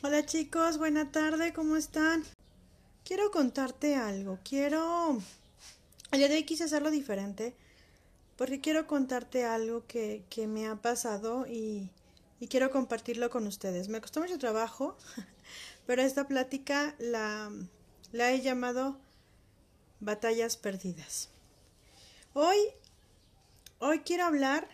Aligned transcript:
Hola 0.00 0.24
chicos, 0.24 0.78
buena 0.78 1.10
tarde, 1.10 1.52
¿cómo 1.52 1.76
están? 1.76 2.22
Quiero 3.04 3.32
contarte 3.32 3.96
algo, 3.96 4.38
quiero... 4.44 5.20
El 6.12 6.18
día 6.20 6.28
de 6.28 6.36
hoy 6.36 6.44
quise 6.44 6.62
hacerlo 6.62 6.92
diferente 6.92 7.56
porque 8.36 8.60
quiero 8.60 8.86
contarte 8.86 9.44
algo 9.44 9.84
que, 9.88 10.22
que 10.30 10.46
me 10.46 10.68
ha 10.68 10.76
pasado 10.76 11.48
y, 11.48 11.90
y 12.38 12.46
quiero 12.46 12.70
compartirlo 12.70 13.28
con 13.28 13.48
ustedes. 13.48 13.88
Me 13.88 14.00
costó 14.00 14.20
mucho 14.20 14.38
trabajo, 14.38 14.96
pero 15.86 16.00
esta 16.00 16.28
plática 16.28 16.94
la, 17.00 17.50
la 18.12 18.30
he 18.30 18.40
llamado 18.40 19.00
Batallas 19.98 20.56
Perdidas. 20.56 21.28
Hoy, 22.34 22.56
hoy 23.80 23.98
quiero 24.02 24.26
hablar 24.26 24.68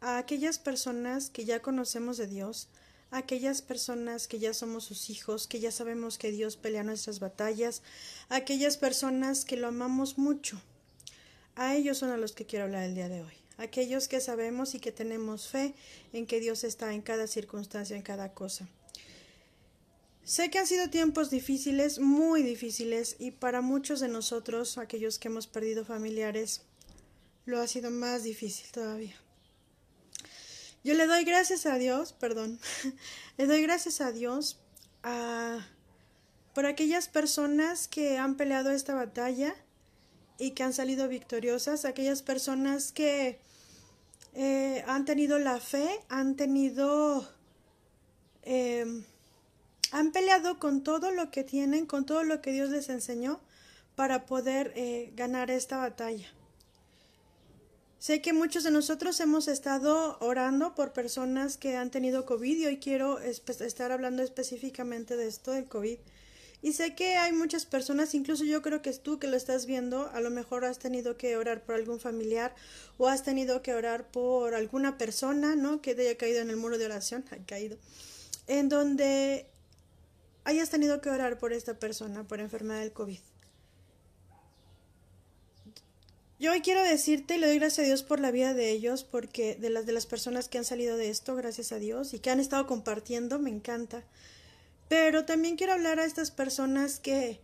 a 0.00 0.18
aquellas 0.18 0.58
personas 0.58 1.30
que 1.30 1.44
ya 1.44 1.62
conocemos 1.62 2.16
de 2.16 2.26
Dios, 2.26 2.68
aquellas 3.16 3.62
personas 3.62 4.28
que 4.28 4.38
ya 4.38 4.52
somos 4.52 4.84
sus 4.84 5.08
hijos, 5.10 5.46
que 5.46 5.58
ya 5.58 5.72
sabemos 5.72 6.18
que 6.18 6.30
Dios 6.30 6.56
pelea 6.56 6.82
nuestras 6.82 7.18
batallas, 7.18 7.82
aquellas 8.28 8.76
personas 8.76 9.44
que 9.44 9.56
lo 9.56 9.68
amamos 9.68 10.18
mucho. 10.18 10.60
A 11.54 11.74
ellos 11.74 11.98
son 11.98 12.10
a 12.10 12.18
los 12.18 12.32
que 12.32 12.44
quiero 12.44 12.66
hablar 12.66 12.84
el 12.84 12.94
día 12.94 13.08
de 13.08 13.22
hoy. 13.22 13.32
Aquellos 13.56 14.08
que 14.08 14.20
sabemos 14.20 14.74
y 14.74 14.80
que 14.80 14.92
tenemos 14.92 15.48
fe 15.48 15.74
en 16.12 16.26
que 16.26 16.40
Dios 16.40 16.62
está 16.62 16.92
en 16.92 17.00
cada 17.00 17.26
circunstancia, 17.26 17.96
en 17.96 18.02
cada 18.02 18.34
cosa. 18.34 18.68
Sé 20.24 20.50
que 20.50 20.58
han 20.58 20.66
sido 20.66 20.90
tiempos 20.90 21.30
difíciles, 21.30 21.98
muy 21.98 22.42
difíciles, 22.42 23.16
y 23.18 23.30
para 23.30 23.62
muchos 23.62 24.00
de 24.00 24.08
nosotros, 24.08 24.76
aquellos 24.76 25.18
que 25.18 25.28
hemos 25.28 25.46
perdido 25.46 25.84
familiares, 25.84 26.62
lo 27.46 27.60
ha 27.60 27.66
sido 27.66 27.90
más 27.90 28.24
difícil 28.24 28.66
todavía. 28.72 29.14
Yo 30.86 30.94
le 30.94 31.08
doy 31.08 31.24
gracias 31.24 31.66
a 31.66 31.78
Dios, 31.78 32.12
perdón, 32.12 32.60
le 33.38 33.46
doy 33.46 33.60
gracias 33.60 34.00
a 34.00 34.12
Dios 34.12 34.60
a, 35.02 35.66
por 36.54 36.64
aquellas 36.64 37.08
personas 37.08 37.88
que 37.88 38.18
han 38.18 38.36
peleado 38.36 38.70
esta 38.70 38.94
batalla 38.94 39.52
y 40.38 40.52
que 40.52 40.62
han 40.62 40.72
salido 40.72 41.08
victoriosas, 41.08 41.84
aquellas 41.84 42.22
personas 42.22 42.92
que 42.92 43.40
eh, 44.34 44.84
han 44.86 45.04
tenido 45.04 45.40
la 45.40 45.58
fe, 45.58 45.88
han 46.08 46.36
tenido, 46.36 47.28
eh, 48.44 48.86
han 49.90 50.12
peleado 50.12 50.60
con 50.60 50.84
todo 50.84 51.10
lo 51.10 51.32
que 51.32 51.42
tienen, 51.42 51.86
con 51.86 52.06
todo 52.06 52.22
lo 52.22 52.40
que 52.40 52.52
Dios 52.52 52.70
les 52.70 52.90
enseñó 52.90 53.40
para 53.96 54.24
poder 54.24 54.72
eh, 54.76 55.10
ganar 55.16 55.50
esta 55.50 55.78
batalla. 55.78 56.28
Sé 57.98 58.20
que 58.20 58.34
muchos 58.34 58.62
de 58.62 58.70
nosotros 58.70 59.18
hemos 59.20 59.48
estado 59.48 60.18
orando 60.20 60.74
por 60.74 60.92
personas 60.92 61.56
que 61.56 61.76
han 61.76 61.90
tenido 61.90 62.26
COVID 62.26 62.56
y 62.56 62.66
hoy 62.66 62.76
quiero 62.78 63.18
estar 63.18 63.90
hablando 63.90 64.22
específicamente 64.22 65.16
de 65.16 65.26
esto, 65.26 65.52
del 65.52 65.64
COVID. 65.64 65.98
Y 66.62 66.72
sé 66.72 66.94
que 66.94 67.16
hay 67.16 67.32
muchas 67.32 67.64
personas, 67.64 68.14
incluso 68.14 68.44
yo 68.44 68.60
creo 68.60 68.82
que 68.82 68.90
es 68.90 69.02
tú 69.02 69.18
que 69.18 69.28
lo 69.28 69.36
estás 69.36 69.66
viendo, 69.66 70.10
a 70.12 70.20
lo 70.20 70.30
mejor 70.30 70.64
has 70.64 70.78
tenido 70.78 71.16
que 71.16 71.36
orar 71.36 71.64
por 71.64 71.74
algún 71.74 71.98
familiar 71.98 72.54
o 72.98 73.08
has 73.08 73.22
tenido 73.22 73.62
que 73.62 73.74
orar 73.74 74.10
por 74.10 74.54
alguna 74.54 74.98
persona, 74.98 75.56
¿no? 75.56 75.80
Que 75.80 75.92
haya 75.92 76.16
caído 76.16 76.40
en 76.40 76.50
el 76.50 76.56
muro 76.56 76.76
de 76.76 76.84
oración, 76.84 77.24
ha 77.30 77.44
caído, 77.46 77.78
en 78.46 78.68
donde 78.68 79.46
hayas 80.44 80.68
tenido 80.68 81.00
que 81.00 81.10
orar 81.10 81.38
por 81.38 81.52
esta 81.52 81.78
persona, 81.78 82.24
por 82.24 82.40
enfermedad 82.40 82.80
del 82.80 82.92
COVID. 82.92 83.20
Yo 86.38 86.52
hoy 86.52 86.60
quiero 86.60 86.82
decirte 86.82 87.36
y 87.36 87.38
le 87.38 87.46
doy 87.46 87.58
gracias 87.58 87.84
a 87.84 87.86
Dios 87.86 88.02
por 88.02 88.20
la 88.20 88.30
vida 88.30 88.52
de 88.52 88.70
ellos, 88.70 89.04
porque 89.04 89.54
de 89.54 89.70
las 89.70 89.86
de 89.86 89.92
las 89.92 90.04
personas 90.04 90.48
que 90.48 90.58
han 90.58 90.66
salido 90.66 90.98
de 90.98 91.08
esto, 91.08 91.34
gracias 91.34 91.72
a 91.72 91.78
Dios, 91.78 92.12
y 92.12 92.18
que 92.18 92.28
han 92.28 92.40
estado 92.40 92.66
compartiendo, 92.66 93.38
me 93.38 93.48
encanta. 93.48 94.04
Pero 94.90 95.24
también 95.24 95.56
quiero 95.56 95.72
hablar 95.72 95.98
a 95.98 96.04
estas 96.04 96.30
personas 96.30 97.00
que 97.00 97.40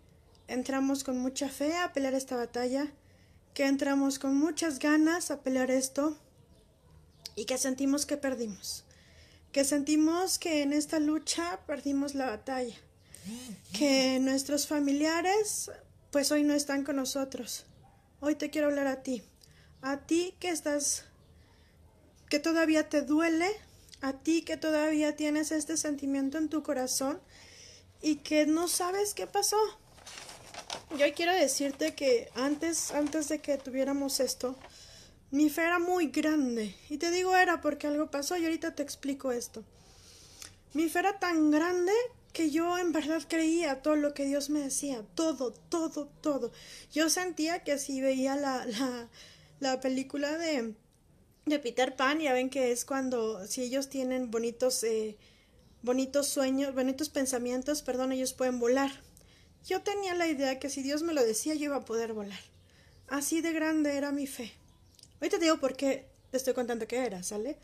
entramos 0.46 1.04
con 1.04 1.16
mucha 1.16 1.48
fe 1.48 1.74
a 1.74 1.94
pelear 1.94 2.12
esta 2.12 2.36
batalla, 2.36 2.92
que 3.54 3.64
entramos 3.64 4.18
con 4.18 4.36
muchas 4.36 4.78
ganas 4.78 5.30
a 5.30 5.40
pelear 5.40 5.70
esto 5.70 6.18
y 7.34 7.46
que 7.46 7.56
sentimos 7.56 8.04
que 8.04 8.18
perdimos, 8.18 8.84
que 9.52 9.64
sentimos 9.64 10.38
que 10.38 10.60
en 10.60 10.74
esta 10.74 10.98
lucha 10.98 11.60
perdimos 11.66 12.14
la 12.14 12.26
batalla, 12.26 12.76
que 13.72 14.18
nuestros 14.20 14.66
familiares 14.66 15.70
pues 16.10 16.30
hoy 16.30 16.42
no 16.42 16.52
están 16.52 16.84
con 16.84 16.96
nosotros 16.96 17.64
Hoy 18.24 18.36
te 18.36 18.50
quiero 18.50 18.68
hablar 18.68 18.86
a 18.86 19.02
ti. 19.02 19.20
A 19.80 20.06
ti 20.06 20.36
que 20.38 20.50
estás, 20.50 21.06
que 22.30 22.38
todavía 22.38 22.88
te 22.88 23.02
duele, 23.02 23.50
a 24.00 24.12
ti 24.12 24.42
que 24.42 24.56
todavía 24.56 25.16
tienes 25.16 25.50
este 25.50 25.76
sentimiento 25.76 26.38
en 26.38 26.48
tu 26.48 26.62
corazón 26.62 27.20
y 28.00 28.18
que 28.18 28.46
no 28.46 28.68
sabes 28.68 29.14
qué 29.14 29.26
pasó. 29.26 29.58
Yo 30.96 31.12
quiero 31.16 31.32
decirte 31.34 31.96
que 31.96 32.30
antes, 32.36 32.92
antes 32.92 33.28
de 33.28 33.40
que 33.40 33.58
tuviéramos 33.58 34.20
esto, 34.20 34.56
mi 35.32 35.50
fe 35.50 35.62
era 35.62 35.80
muy 35.80 36.06
grande. 36.06 36.76
Y 36.90 36.98
te 36.98 37.10
digo 37.10 37.34
era 37.34 37.60
porque 37.60 37.88
algo 37.88 38.08
pasó 38.08 38.36
y 38.36 38.44
ahorita 38.44 38.76
te 38.76 38.84
explico 38.84 39.32
esto. 39.32 39.64
Mi 40.74 40.88
fe 40.88 41.00
era 41.00 41.18
tan 41.18 41.50
grande 41.50 41.92
que 42.32 42.50
yo 42.50 42.78
en 42.78 42.92
verdad 42.92 43.22
creía 43.28 43.82
todo 43.82 43.96
lo 43.96 44.14
que 44.14 44.24
Dios 44.24 44.50
me 44.50 44.60
decía, 44.60 45.04
todo, 45.14 45.52
todo, 45.52 46.06
todo. 46.20 46.52
Yo 46.92 47.10
sentía 47.10 47.62
que 47.62 47.78
si 47.78 48.00
veía 48.00 48.36
la, 48.36 48.64
la, 48.66 49.08
la 49.60 49.80
película 49.80 50.38
de, 50.38 50.74
de 51.46 51.58
Peter 51.58 51.94
Pan, 51.94 52.20
ya 52.20 52.32
ven 52.32 52.50
que 52.50 52.72
es 52.72 52.84
cuando 52.84 53.46
si 53.46 53.62
ellos 53.62 53.88
tienen 53.88 54.30
bonitos, 54.30 54.82
eh, 54.84 55.16
bonitos 55.82 56.28
sueños, 56.28 56.74
bonitos 56.74 57.08
pensamientos, 57.10 57.82
perdón, 57.82 58.12
ellos 58.12 58.32
pueden 58.32 58.58
volar. 58.58 58.90
Yo 59.66 59.82
tenía 59.82 60.14
la 60.14 60.26
idea 60.26 60.58
que 60.58 60.70
si 60.70 60.82
Dios 60.82 61.02
me 61.02 61.14
lo 61.14 61.22
decía, 61.24 61.54
yo 61.54 61.66
iba 61.66 61.76
a 61.76 61.84
poder 61.84 62.12
volar. 62.12 62.40
Así 63.08 63.42
de 63.42 63.52
grande 63.52 63.96
era 63.96 64.10
mi 64.10 64.26
fe. 64.26 64.52
Ahorita 65.20 65.38
te 65.38 65.44
digo 65.44 65.58
por 65.58 65.76
qué 65.76 66.08
te 66.30 66.36
estoy 66.38 66.54
contando 66.54 66.88
que 66.88 67.04
era, 67.04 67.22
¿sale? 67.22 67.58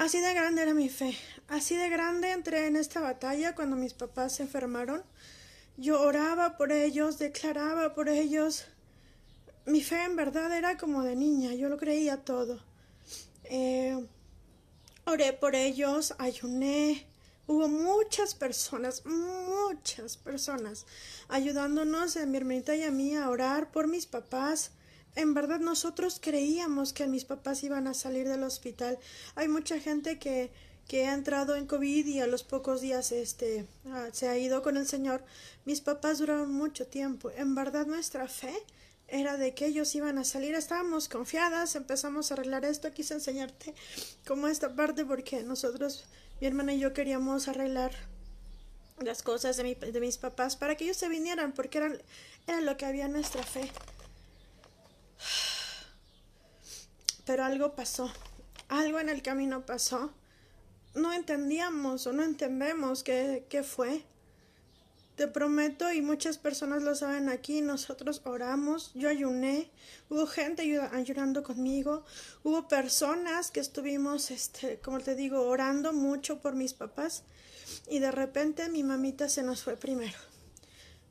Así 0.00 0.18
de 0.18 0.32
grande 0.32 0.62
era 0.62 0.72
mi 0.72 0.88
fe. 0.88 1.14
Así 1.46 1.76
de 1.76 1.90
grande 1.90 2.32
entré 2.32 2.66
en 2.66 2.76
esta 2.76 3.02
batalla 3.02 3.54
cuando 3.54 3.76
mis 3.76 3.92
papás 3.92 4.36
se 4.36 4.44
enfermaron. 4.44 5.02
Yo 5.76 6.00
oraba 6.00 6.56
por 6.56 6.72
ellos, 6.72 7.18
declaraba 7.18 7.94
por 7.94 8.08
ellos. 8.08 8.64
Mi 9.66 9.82
fe 9.82 10.02
en 10.04 10.16
verdad 10.16 10.56
era 10.56 10.78
como 10.78 11.02
de 11.02 11.16
niña, 11.16 11.52
yo 11.52 11.68
lo 11.68 11.76
creía 11.76 12.24
todo. 12.24 12.64
Eh, 13.44 13.94
oré 15.04 15.34
por 15.34 15.54
ellos, 15.54 16.14
ayuné. 16.16 17.06
Hubo 17.46 17.68
muchas 17.68 18.34
personas, 18.34 19.04
muchas 19.04 20.16
personas 20.16 20.86
ayudándonos 21.28 22.16
a 22.16 22.24
mi 22.24 22.38
hermanita 22.38 22.74
y 22.74 22.84
a 22.84 22.90
mí 22.90 23.16
a 23.16 23.28
orar 23.28 23.70
por 23.70 23.86
mis 23.86 24.06
papás, 24.06 24.70
en 25.16 25.34
verdad 25.34 25.60
nosotros 25.60 26.18
creíamos 26.20 26.92
que 26.92 27.06
mis 27.06 27.24
papás 27.24 27.62
iban 27.64 27.86
a 27.86 27.94
salir 27.94 28.28
del 28.28 28.42
hospital. 28.42 28.98
Hay 29.34 29.48
mucha 29.48 29.78
gente 29.80 30.18
que, 30.18 30.52
que 30.86 31.06
ha 31.06 31.14
entrado 31.14 31.56
en 31.56 31.66
COVID 31.66 32.06
y 32.06 32.20
a 32.20 32.26
los 32.26 32.42
pocos 32.42 32.80
días 32.80 33.12
este, 33.12 33.66
ah, 33.86 34.08
se 34.12 34.28
ha 34.28 34.38
ido 34.38 34.62
con 34.62 34.76
el 34.76 34.86
Señor. 34.86 35.22
Mis 35.64 35.80
papás 35.80 36.18
duraron 36.18 36.52
mucho 36.52 36.86
tiempo. 36.86 37.30
En 37.30 37.54
verdad 37.54 37.86
nuestra 37.86 38.28
fe 38.28 38.54
era 39.08 39.36
de 39.36 39.54
que 39.54 39.66
ellos 39.66 39.94
iban 39.94 40.18
a 40.18 40.24
salir. 40.24 40.54
Estábamos 40.54 41.08
confiadas, 41.08 41.74
empezamos 41.74 42.30
a 42.30 42.34
arreglar 42.34 42.64
esto. 42.64 42.92
Quise 42.92 43.14
enseñarte 43.14 43.74
como 44.26 44.46
esta 44.46 44.74
parte 44.74 45.04
porque 45.04 45.42
nosotros, 45.42 46.04
mi 46.40 46.46
hermana 46.46 46.72
y 46.74 46.78
yo 46.78 46.92
queríamos 46.92 47.48
arreglar 47.48 47.92
las 49.00 49.22
cosas 49.22 49.56
de, 49.56 49.64
mi, 49.64 49.74
de 49.74 50.00
mis 50.00 50.18
papás 50.18 50.56
para 50.56 50.76
que 50.76 50.84
ellos 50.84 50.96
se 50.96 51.08
vinieran 51.08 51.52
porque 51.52 51.78
eran, 51.78 51.98
era 52.46 52.60
lo 52.60 52.76
que 52.76 52.86
había 52.86 53.06
en 53.06 53.12
nuestra 53.12 53.42
fe. 53.42 53.70
Pero 57.24 57.44
algo 57.44 57.74
pasó, 57.74 58.12
algo 58.68 58.98
en 58.98 59.08
el 59.08 59.22
camino 59.22 59.64
pasó. 59.64 60.12
No 60.94 61.12
entendíamos 61.12 62.06
o 62.06 62.12
no 62.12 62.22
entendemos 62.24 63.02
qué, 63.04 63.46
qué 63.48 63.62
fue. 63.62 64.04
Te 65.20 65.28
prometo, 65.28 65.92
y 65.92 66.00
muchas 66.00 66.38
personas 66.38 66.82
lo 66.82 66.94
saben 66.94 67.28
aquí, 67.28 67.60
nosotros 67.60 68.22
oramos, 68.24 68.90
yo 68.94 69.10
ayuné, 69.10 69.70
hubo 70.08 70.26
gente 70.26 70.62
ayudando 70.92 71.42
conmigo, 71.42 72.06
hubo 72.42 72.68
personas 72.68 73.50
que 73.50 73.60
estuvimos, 73.60 74.30
este, 74.30 74.78
como 74.80 74.98
te 75.00 75.14
digo, 75.14 75.42
orando 75.42 75.92
mucho 75.92 76.40
por 76.40 76.54
mis 76.54 76.72
papás, 76.72 77.24
y 77.90 77.98
de 77.98 78.10
repente 78.10 78.70
mi 78.70 78.82
mamita 78.82 79.28
se 79.28 79.42
nos 79.42 79.62
fue 79.62 79.76
primero. 79.76 80.29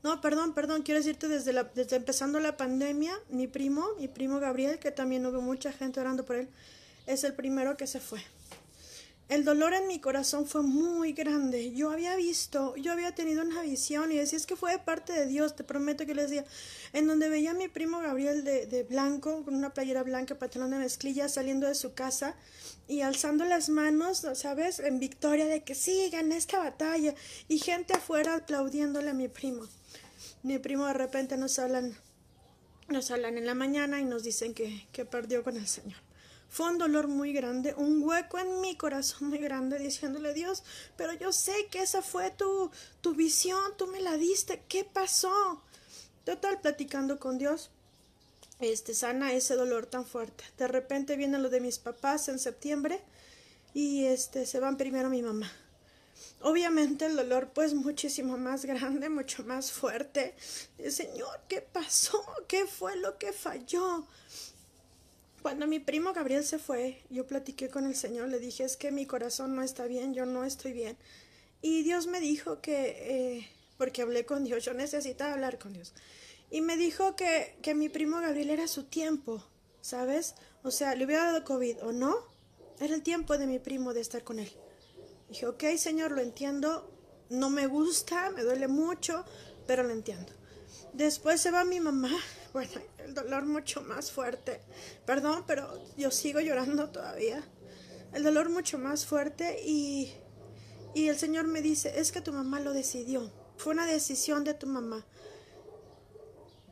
No, 0.02 0.22
perdón, 0.22 0.54
perdón, 0.54 0.84
quiero 0.84 1.00
decirte 1.00 1.28
desde, 1.28 1.52
la, 1.52 1.66
desde 1.66 1.98
empezando 1.98 2.40
la 2.40 2.56
pandemia, 2.56 3.20
mi 3.30 3.48
primo, 3.48 3.86
mi 4.00 4.08
primo 4.08 4.40
Gabriel, 4.40 4.80
que 4.80 4.92
también 4.92 5.26
hubo 5.26 5.42
mucha 5.42 5.74
gente 5.74 6.00
orando 6.00 6.26
por 6.26 6.38
él, 6.38 6.48
es 7.06 7.26
el 7.26 7.34
primero 7.34 7.76
que 7.76 7.86
se 7.86 8.00
fue. 8.00 8.22
el 9.28 9.44
dolor 9.44 9.74
en 9.74 9.88
mi 9.88 10.00
corazón 10.00 10.48
fue 10.48 10.64
muy 10.64 11.12
grande. 11.12 11.74
Yo 11.74 11.92
había 11.92 12.16
visto, 12.16 12.78
yo 12.78 12.94
había 12.94 13.14
tenido 13.14 13.42
una 13.44 13.62
visión 13.62 14.12
y 14.12 14.16
decía, 14.16 14.38
es 14.38 14.46
que 14.46 14.56
fue 14.56 14.72
de 14.72 14.80
parte 14.80 15.12
de 15.12 15.26
Dios, 15.28 15.56
te 15.56 15.66
prometo 15.66 16.06
que 16.06 16.16
le 16.16 16.24
decía, 16.24 16.46
en 16.94 17.06
donde 17.06 17.28
veía 17.28 17.52
a 17.52 17.54
mi 17.54 17.68
primo 17.68 18.00
Gabriel 18.00 18.46
de, 18.46 18.84
blanco, 18.90 19.44
con 19.44 19.54
una 19.54 19.74
playera 19.74 20.04
blanca, 20.04 20.40
pantalón 20.40 20.72
de 20.72 20.78
mezclilla, 20.78 21.28
saliendo 21.28 21.68
de 21.68 21.76
su 21.76 21.94
casa 21.94 22.36
y 22.88 23.02
alzando 23.02 23.44
las 23.44 23.68
manos, 23.68 24.26
¿sabes? 24.36 24.80
En 24.80 24.98
victoria 24.98 25.46
de 25.46 25.62
que 25.64 25.76
sí, 25.76 26.10
gané 26.10 26.38
esta 26.38 26.58
batalla 26.60 27.14
y 27.50 27.60
gente 27.60 27.94
afuera 27.94 28.36
aplaudiéndole 28.36 29.10
a 29.10 29.14
mi 29.14 29.28
primo. 29.28 29.68
Mi 30.42 30.58
primo 30.58 30.86
de 30.86 30.94
repente 30.94 31.38
nos 31.38 31.60
hablan, 31.60 31.96
nos 32.88 33.12
hablan 33.12 33.38
en 33.38 33.46
la 33.46 33.56
mañana 33.56 34.00
y 34.00 34.06
nos 34.06 34.24
dicen 34.24 34.54
que, 34.54 34.88
que 34.94 35.06
perdió 35.06 35.44
con 35.44 35.58
el 35.58 35.68
Señor. 35.68 36.00
Fue 36.50 36.68
un 36.68 36.80
dolor 36.80 37.08
muy 37.08 37.32
grande, 37.32 37.76
un 37.78 38.02
hueco 38.02 38.40
en 38.40 38.60
mi 38.62 38.76
corazón 38.76 39.30
muy 39.30 39.38
grande, 39.38 39.78
diciéndole 39.78 40.34
Dios, 40.34 40.64
pero 40.98 41.14
yo 41.14 41.32
sé 41.32 41.68
que 41.70 41.84
esa 41.84 42.02
fue 42.02 42.32
tu, 42.32 42.72
tu 43.02 43.14
visión, 43.14 43.62
tú 43.78 43.86
me 43.86 44.02
la 44.02 44.18
diste, 44.18 44.64
¿qué 44.68 44.84
pasó? 44.84 45.62
Total, 46.24 46.60
platicando 46.60 47.20
con 47.20 47.38
Dios, 47.38 47.70
este, 48.60 48.96
sana 48.96 49.34
ese 49.34 49.56
dolor 49.56 49.86
tan 49.86 50.06
fuerte. 50.06 50.44
De 50.58 50.68
repente 50.68 51.18
viene 51.18 51.38
lo 51.38 51.50
de 51.50 51.62
mis 51.62 51.78
papás 51.78 52.28
en 52.30 52.40
septiembre 52.40 53.00
y 53.74 54.06
este, 54.06 54.46
se 54.46 54.60
van 54.60 54.78
primero 54.78 55.10
mi 55.10 55.22
mamá. 55.22 55.52
Obviamente 56.42 57.06
el 57.06 57.16
dolor 57.16 57.52
pues 57.54 57.74
muchísimo 57.74 58.38
más 58.38 58.66
grande, 58.66 59.10
mucho 59.10 59.44
más 59.44 59.72
fuerte. 59.72 60.36
Señor, 60.90 61.42
¿qué 61.48 61.62
pasó? 61.62 62.24
¿Qué 62.48 62.66
fue 62.66 62.96
lo 62.98 63.18
que 63.18 63.34
falló? 63.34 64.06
Cuando 65.42 65.68
mi 65.68 65.80
primo 65.80 66.14
Gabriel 66.14 66.44
se 66.44 66.60
fue, 66.60 67.02
yo 67.10 67.26
platiqué 67.26 67.70
con 67.70 67.86
el 67.86 67.96
Señor, 67.96 68.28
le 68.28 68.40
dije, 68.40 68.64
es 68.64 68.76
que 68.76 68.92
mi 68.92 69.06
corazón 69.06 69.56
no 69.56 69.64
está 69.64 69.86
bien, 69.86 70.14
yo 70.14 70.26
no 70.26 70.44
estoy 70.44 70.74
bien. 70.74 70.98
Y 71.62 71.84
Dios 71.84 72.08
me 72.08 72.20
dijo 72.20 72.62
que, 72.62 73.38
eh, 73.38 73.50
porque 73.78 74.02
hablé 74.02 74.26
con 74.26 74.44
Dios, 74.44 74.66
yo 74.66 74.74
necesitaba 74.74 75.34
hablar 75.34 75.58
con 75.58 75.74
Dios. 75.74 75.94
Y 76.52 76.62
me 76.62 76.78
dijo 76.78 77.16
que, 77.16 77.56
que 77.62 77.74
mi 77.74 77.90
primo 77.90 78.20
Gabriel 78.20 78.50
era 78.50 78.68
su 78.68 78.84
tiempo, 78.84 79.44
¿sabes? 79.82 80.36
O 80.64 80.72
sea, 80.72 80.96
le 80.96 81.06
hubiera 81.06 81.26
dado 81.26 81.46
COVID 81.46 81.84
o 81.84 81.92
no, 81.94 82.18
era 82.80 82.96
el 82.96 83.04
tiempo 83.04 83.38
de 83.38 83.48
mi 83.48 83.60
primo 83.60 83.94
de 83.94 84.02
estar 84.02 84.24
con 84.24 84.40
él. 84.40 84.52
Dije, 85.30 85.46
ok, 85.46 85.64
Señor, 85.78 86.12
lo 86.12 86.22
entiendo, 86.22 86.92
no 87.30 87.50
me 87.50 87.68
gusta, 87.68 88.32
me 88.32 88.44
duele 88.44 88.68
mucho, 88.68 89.24
pero 89.68 89.84
lo 89.84 89.92
entiendo. 89.92 90.34
Después 90.94 91.40
se 91.40 91.52
va 91.52 91.64
mi 91.64 91.80
mamá, 91.80 92.12
bueno, 92.54 92.82
el 92.98 93.14
dolor 93.14 93.46
mucho 93.46 93.82
más 93.82 94.12
fuerte. 94.12 94.62
Perdón, 95.06 95.44
pero 95.46 95.82
yo 95.98 96.12
sigo 96.12 96.40
llorando 96.40 96.90
todavía. 96.90 97.44
El 98.14 98.24
dolor 98.24 98.50
mucho 98.50 98.80
más 98.80 99.06
fuerte 99.06 99.62
y, 99.64 100.12
y 100.96 101.10
el 101.10 101.18
Señor 101.20 101.46
me 101.46 101.62
dice, 101.62 102.00
es 102.00 102.12
que 102.12 102.22
tu 102.22 102.34
mamá 102.34 102.60
lo 102.60 102.74
decidió. 102.74 103.32
Fue 103.58 103.74
una 103.74 103.86
decisión 103.86 104.44
de 104.44 104.56
tu 104.56 104.66
mamá 104.66 105.06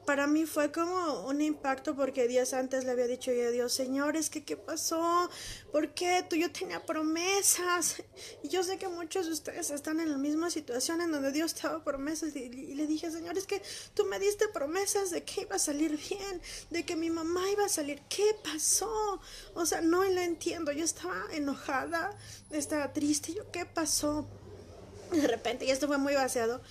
para 0.07 0.25
mí 0.25 0.45
fue 0.45 0.71
como 0.71 1.27
un 1.27 1.41
impacto 1.41 1.93
porque 1.93 2.29
días 2.29 2.53
antes 2.53 2.85
le 2.85 2.91
había 2.91 3.07
dicho 3.07 3.33
yo 3.33 3.49
a 3.49 3.51
Dios, 3.51 3.73
Señor, 3.73 4.15
es 4.15 4.29
que 4.29 4.45
qué 4.45 4.55
pasó, 4.55 5.29
¿por 5.73 5.93
qué? 5.93 6.25
Tú 6.29 6.37
yo 6.37 6.49
tenía 6.49 6.85
promesas. 6.85 8.01
Y 8.41 8.47
yo 8.47 8.63
sé 8.63 8.77
que 8.77 8.87
muchos 8.87 9.25
de 9.25 9.33
ustedes 9.33 9.69
están 9.69 9.99
en 9.99 10.09
la 10.09 10.17
misma 10.17 10.49
situación 10.49 11.01
en 11.01 11.11
donde 11.11 11.33
Dios 11.33 11.53
te 11.53 11.67
promesas 11.83 12.37
y, 12.37 12.39
y, 12.39 12.73
le 12.75 12.87
dije, 12.87 13.11
Señor, 13.11 13.37
es 13.37 13.45
que 13.45 13.61
tú 13.95 14.05
me 14.05 14.17
diste 14.17 14.47
promesas 14.47 15.11
de 15.11 15.25
que 15.25 15.41
iba 15.41 15.57
a 15.57 15.59
salir 15.59 15.97
bien, 16.09 16.41
de 16.69 16.85
que 16.85 16.95
mi 16.95 17.09
mamá 17.09 17.41
iba 17.51 17.65
a 17.65 17.69
salir. 17.69 18.01
¿Qué 18.07 18.33
pasó? 18.41 19.19
O 19.55 19.65
sea, 19.65 19.81
no 19.81 20.05
lo 20.05 20.21
entiendo. 20.21 20.71
Yo 20.71 20.85
estaba 20.85 21.21
enojada, 21.33 22.17
estaba 22.51 22.93
triste. 22.93 23.33
Yo, 23.33 23.51
¿qué 23.51 23.65
pasó? 23.65 24.25
De 25.11 25.27
repente, 25.27 25.65
y 25.65 25.71
esto 25.71 25.87
fue 25.87 25.97
muy 25.97 26.13
vaciado, 26.15 26.61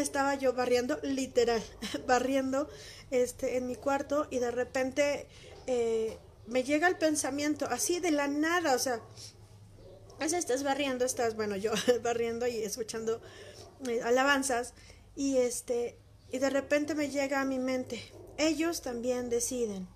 estaba 0.00 0.34
yo 0.34 0.52
barriendo, 0.52 0.98
literal, 1.02 1.62
barriendo 2.06 2.68
este, 3.10 3.56
en 3.56 3.66
mi 3.66 3.76
cuarto 3.76 4.26
y 4.30 4.38
de 4.38 4.50
repente 4.50 5.26
eh, 5.66 6.18
me 6.46 6.62
llega 6.62 6.88
el 6.88 6.96
pensamiento 6.96 7.66
así 7.66 8.00
de 8.00 8.10
la 8.10 8.28
nada, 8.28 8.74
o 8.74 8.78
sea, 8.78 9.00
estás 10.20 10.62
barriendo, 10.62 11.04
estás, 11.04 11.34
bueno, 11.34 11.56
yo 11.56 11.72
barriendo 12.02 12.46
y 12.46 12.58
escuchando 12.58 13.20
eh, 13.88 14.00
alabanzas 14.02 14.74
y 15.14 15.38
este, 15.38 15.98
y 16.30 16.38
de 16.38 16.50
repente 16.50 16.94
me 16.94 17.10
llega 17.10 17.40
a 17.40 17.44
mi 17.44 17.58
mente, 17.58 18.00
ellos 18.38 18.82
también 18.82 19.30
deciden. 19.30 19.88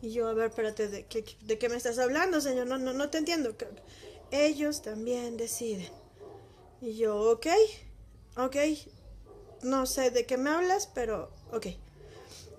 Y 0.00 0.12
yo, 0.12 0.28
a 0.28 0.34
ver, 0.34 0.50
espérate, 0.50 0.88
¿de 0.88 1.06
qué, 1.06 1.24
de 1.44 1.58
qué 1.58 1.70
me 1.70 1.76
estás 1.76 1.98
hablando, 1.98 2.40
señor? 2.40 2.66
No, 2.66 2.76
no, 2.76 2.92
no 2.92 3.08
te 3.08 3.16
entiendo. 3.16 3.56
Ellos 4.30 4.82
también 4.82 5.38
deciden. 5.38 5.90
Y 6.82 6.96
yo, 6.96 7.16
ok, 7.16 7.46
ok, 8.36 8.56
no 9.64 9.86
sé 9.86 10.10
de 10.10 10.26
qué 10.26 10.36
me 10.36 10.50
hablas, 10.50 10.88
pero 10.94 11.30
ok. 11.52 11.66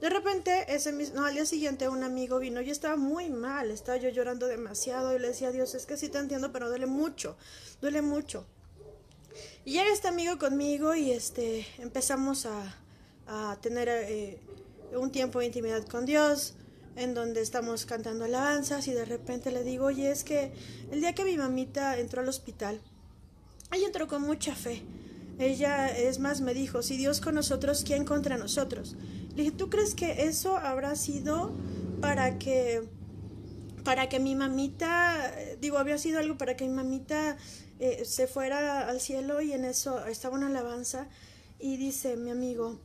De 0.02 0.10
repente, 0.10 0.66
ese 0.68 0.92
mismo, 0.92 1.22
no, 1.22 1.26
al 1.26 1.34
día 1.34 1.46
siguiente 1.46 1.88
un 1.88 2.04
amigo 2.04 2.40
vino, 2.40 2.62
yo 2.62 2.72
estaba 2.72 2.98
muy 2.98 3.30
mal, 3.30 3.72
estaba 3.72 3.98
yo 3.98 4.10
llorando 4.10 4.48
demasiado 4.48 5.16
y 5.16 5.20
le 5.20 5.30
decía 5.30 5.52
Dios, 5.52 5.74
es 5.74 5.86
que 5.86 5.98
sí 5.98 6.10
te 6.10 6.18
entiendo, 6.18 6.52
pero 6.52 6.68
duele 6.70 6.86
mucho, 6.86 7.38
duele 7.82 8.02
mucho. 8.02 8.46
Y 9.64 9.72
llega 9.74 9.92
este 9.92 10.08
amigo 10.08 10.38
conmigo 10.38 10.96
y 10.96 11.12
este, 11.12 11.66
empezamos 11.80 12.46
a, 12.46 12.78
a 13.28 13.58
tener 13.62 13.88
eh, 13.90 14.40
un 14.94 15.12
tiempo 15.12 15.40
de 15.40 15.46
intimidad 15.46 15.86
con 15.88 16.06
Dios, 16.06 16.56
en 16.96 17.14
donde 17.14 17.42
estamos 17.42 17.86
cantando 17.86 18.26
alabanzas 18.26 18.88
y 18.88 18.94
de 18.94 19.06
repente 19.06 19.52
le 19.52 19.64
digo, 19.64 19.86
oye, 19.86 20.12
es 20.12 20.24
que 20.24 20.52
el 20.92 21.02
día 21.02 21.14
que 21.14 21.26
mi 21.26 21.38
mamita 21.38 21.98
entró 21.98 22.22
al 22.22 22.30
hospital, 22.30 22.82
ella 23.72 23.88
entró 23.88 24.08
con 24.08 24.22
mucha 24.22 24.56
fe 24.56 24.84
ella, 25.38 25.88
es 25.90 26.20
más, 26.20 26.42
me 26.42 26.54
dijo, 26.54 26.82
si 26.82 26.98
Dios 26.98 27.20
con 27.22 27.36
nosotros, 27.36 27.84
¿quién 27.86 28.06
contra 28.06 28.38
nosotros? 28.38 28.96
Le 29.36 29.44
dije, 29.44 29.52
¿tú 29.52 29.70
crees 29.70 29.94
que 29.94 30.28
eso 30.28 30.58
habrá 30.58 30.96
sido 30.96 31.54
para 32.02 32.40
que, 32.40 32.88
para 33.84 34.08
que 34.08 34.20
mi 34.20 34.36
mamita, 34.36 35.34
digo, 35.60 35.78
había 35.78 35.98
sido 35.98 36.20
algo 36.20 36.38
para 36.38 36.56
que 36.56 36.66
mi 36.66 36.74
mamita 36.74 37.38
eh, 37.80 38.06
se 38.06 38.28
fuera 38.28 38.88
al 38.88 39.02
cielo 39.02 39.42
y 39.42 39.52
en 39.52 39.66
eso 39.66 40.06
estaba 40.06 40.36
una 40.36 40.48
alabanza 40.48 41.08
y 41.60 41.76
dice 41.78 42.16
mi 42.16 42.32
amigo, 42.32 42.80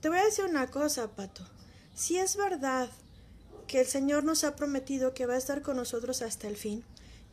te 0.00 0.10
voy 0.10 0.18
a 0.18 0.24
decir 0.24 0.44
una 0.44 0.70
cosa, 0.70 1.08
Pato, 1.16 1.42
si 1.94 2.18
es 2.18 2.36
verdad 2.36 2.90
que 3.66 3.80
el 3.80 3.86
Señor 3.86 4.24
nos 4.24 4.44
ha 4.44 4.56
prometido 4.56 5.14
que 5.14 5.24
va 5.24 5.34
a 5.34 5.38
estar 5.38 5.62
con 5.62 5.76
nosotros 5.76 6.20
hasta 6.20 6.48
el 6.48 6.56
fin, 6.56 6.84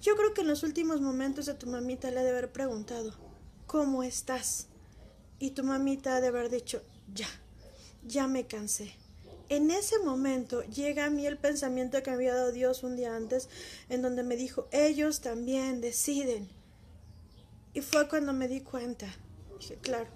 yo 0.01 0.15
creo 0.15 0.33
que 0.33 0.41
en 0.41 0.47
los 0.47 0.63
últimos 0.63 1.01
momentos 1.01 1.45
de 1.45 1.53
tu 1.53 1.67
mamita 1.67 2.09
le 2.09 2.19
ha 2.19 2.23
de 2.23 2.29
haber 2.29 2.51
preguntado, 2.51 3.13
¿cómo 3.71 4.03
estás? 4.03 4.67
Y 5.39 5.51
tu 5.51 5.63
mamita 5.63 6.17
ha 6.17 6.21
de 6.21 6.27
haber 6.27 6.49
dicho, 6.49 6.81
ya, 7.13 7.29
ya 8.03 8.27
me 8.27 8.45
cansé. 8.45 8.91
En 9.47 9.71
ese 9.71 9.97
momento 9.99 10.61
llega 10.63 11.05
a 11.05 11.09
mí 11.09 11.25
el 11.25 11.37
pensamiento 11.37 12.03
que 12.03 12.09
me 12.09 12.17
había 12.17 12.35
dado 12.35 12.51
Dios 12.51 12.83
un 12.83 12.97
día 12.97 13.15
antes, 13.15 13.47
en 13.87 14.01
donde 14.01 14.23
me 14.23 14.35
dijo, 14.35 14.67
ellos 14.71 15.21
también 15.21 15.79
deciden. 15.79 16.49
Y 17.73 17.79
fue 17.79 18.09
cuando 18.09 18.33
me 18.33 18.49
di 18.49 18.59
cuenta. 18.59 19.07
Dije, 19.57 19.77
claro, 19.77 20.09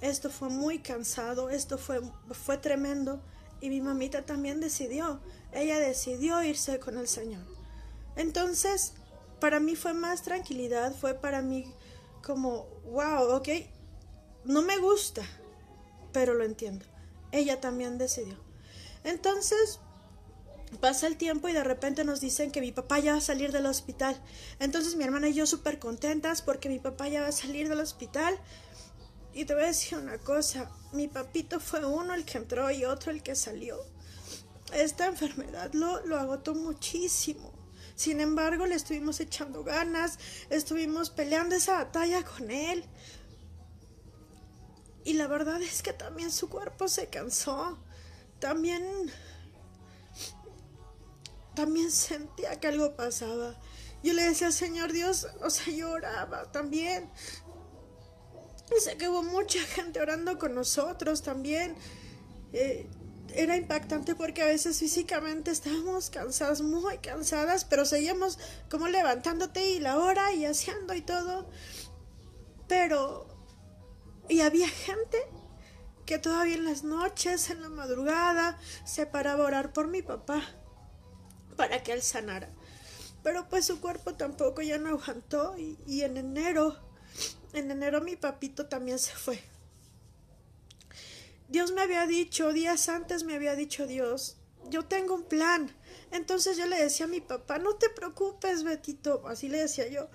esto 0.00 0.30
fue 0.30 0.48
muy 0.48 0.78
cansado, 0.78 1.50
esto 1.50 1.78
fue, 1.78 2.00
fue 2.30 2.58
tremendo. 2.58 3.20
Y 3.60 3.70
mi 3.70 3.80
mamita 3.80 4.24
también 4.24 4.60
decidió. 4.60 5.18
Ella 5.50 5.80
decidió 5.80 6.44
irse 6.44 6.78
con 6.78 6.96
el 6.96 7.08
Señor. 7.08 7.42
Entonces, 8.14 8.92
para 9.40 9.58
mí 9.58 9.74
fue 9.74 9.94
más 9.94 10.22
tranquilidad, 10.22 10.94
fue 10.94 11.14
para 11.14 11.42
mí 11.42 11.74
como, 12.28 12.66
wow, 12.84 13.36
ok, 13.36 13.48
no 14.44 14.60
me 14.60 14.76
gusta, 14.76 15.22
pero 16.12 16.34
lo 16.34 16.44
entiendo. 16.44 16.84
Ella 17.32 17.58
también 17.58 17.96
decidió. 17.96 18.36
Entonces, 19.02 19.80
pasa 20.78 21.06
el 21.06 21.16
tiempo 21.16 21.48
y 21.48 21.54
de 21.54 21.64
repente 21.64 22.04
nos 22.04 22.20
dicen 22.20 22.50
que 22.50 22.60
mi 22.60 22.70
papá 22.70 22.98
ya 22.98 23.12
va 23.12 23.18
a 23.18 23.22
salir 23.22 23.50
del 23.50 23.64
hospital. 23.64 24.20
Entonces 24.60 24.94
mi 24.94 25.04
hermana 25.04 25.30
y 25.30 25.32
yo 25.32 25.46
súper 25.46 25.78
contentas 25.78 26.42
porque 26.42 26.68
mi 26.68 26.78
papá 26.78 27.08
ya 27.08 27.22
va 27.22 27.28
a 27.28 27.32
salir 27.32 27.70
del 27.70 27.80
hospital. 27.80 28.38
Y 29.32 29.46
te 29.46 29.54
voy 29.54 29.62
a 29.62 29.68
decir 29.68 29.96
una 29.96 30.18
cosa, 30.18 30.70
mi 30.92 31.08
papito 31.08 31.60
fue 31.60 31.82
uno 31.86 32.12
el 32.12 32.26
que 32.26 32.36
entró 32.36 32.70
y 32.70 32.84
otro 32.84 33.10
el 33.10 33.22
que 33.22 33.36
salió. 33.36 33.78
Esta 34.74 35.06
enfermedad 35.06 35.72
lo, 35.72 36.04
lo 36.04 36.18
agotó 36.18 36.54
muchísimo. 36.54 37.57
Sin 37.98 38.20
embargo, 38.20 38.64
le 38.64 38.76
estuvimos 38.76 39.18
echando 39.18 39.64
ganas, 39.64 40.20
estuvimos 40.50 41.10
peleando 41.10 41.56
esa 41.56 41.78
batalla 41.78 42.24
con 42.24 42.48
él. 42.48 42.84
Y 45.02 45.14
la 45.14 45.26
verdad 45.26 45.60
es 45.60 45.82
que 45.82 45.92
también 45.92 46.30
su 46.30 46.48
cuerpo 46.48 46.86
se 46.86 47.08
cansó. 47.08 47.76
También 48.38 48.84
también 51.56 51.90
sentía 51.90 52.60
que 52.60 52.68
algo 52.68 52.94
pasaba. 52.94 53.60
Yo 54.04 54.12
le 54.12 54.22
decía, 54.22 54.52
Señor 54.52 54.92
Dios, 54.92 55.26
o 55.42 55.50
sea, 55.50 55.74
lloraba 55.74 56.52
también. 56.52 57.10
Y 58.76 58.80
sé 58.80 58.96
que 58.96 59.08
hubo 59.08 59.24
mucha 59.24 59.58
gente 59.58 60.00
orando 60.00 60.38
con 60.38 60.54
nosotros 60.54 61.22
también. 61.22 61.74
Eh, 62.52 62.88
era 63.34 63.56
impactante 63.56 64.14
porque 64.14 64.42
a 64.42 64.46
veces 64.46 64.78
físicamente 64.78 65.50
estábamos 65.50 66.10
cansadas, 66.10 66.60
muy 66.62 66.98
cansadas, 66.98 67.64
pero 67.64 67.84
seguíamos 67.84 68.38
como 68.70 68.88
levantándote 68.88 69.70
y 69.70 69.78
la 69.78 69.98
hora 69.98 70.32
y 70.32 70.44
haciendo 70.44 70.94
y 70.94 71.02
todo. 71.02 71.48
Pero, 72.68 73.26
y 74.28 74.40
había 74.40 74.68
gente 74.68 75.18
que 76.06 76.18
todavía 76.18 76.56
en 76.56 76.64
las 76.64 76.84
noches, 76.84 77.50
en 77.50 77.62
la 77.62 77.68
madrugada, 77.68 78.58
se 78.84 79.06
paraba 79.06 79.44
a 79.44 79.46
orar 79.46 79.72
por 79.72 79.88
mi 79.88 80.02
papá 80.02 80.42
para 81.56 81.82
que 81.82 81.92
él 81.92 82.02
sanara. 82.02 82.48
Pero 83.22 83.48
pues 83.48 83.66
su 83.66 83.80
cuerpo 83.80 84.14
tampoco 84.14 84.62
ya 84.62 84.78
no 84.78 84.90
aguantó 84.90 85.56
y, 85.58 85.78
y 85.86 86.02
en 86.02 86.16
enero, 86.16 86.76
en 87.52 87.70
enero 87.70 88.00
mi 88.00 88.16
papito 88.16 88.66
también 88.66 88.98
se 88.98 89.12
fue. 89.12 89.42
Dios 91.48 91.72
me 91.72 91.80
había 91.80 92.06
dicho, 92.06 92.52
días 92.52 92.88
antes 92.88 93.24
me 93.24 93.34
había 93.34 93.56
dicho 93.56 93.86
Dios, 93.86 94.36
yo 94.68 94.84
tengo 94.84 95.14
un 95.14 95.24
plan. 95.24 95.74
Entonces 96.10 96.56
yo 96.56 96.66
le 96.66 96.76
decía 96.82 97.06
a 97.06 97.08
mi 97.08 97.20
papá, 97.20 97.58
no 97.58 97.76
te 97.76 97.88
preocupes, 97.90 98.62
Betito, 98.64 99.26
así 99.26 99.48
le 99.48 99.58
decía 99.58 99.88
yo, 99.88 100.08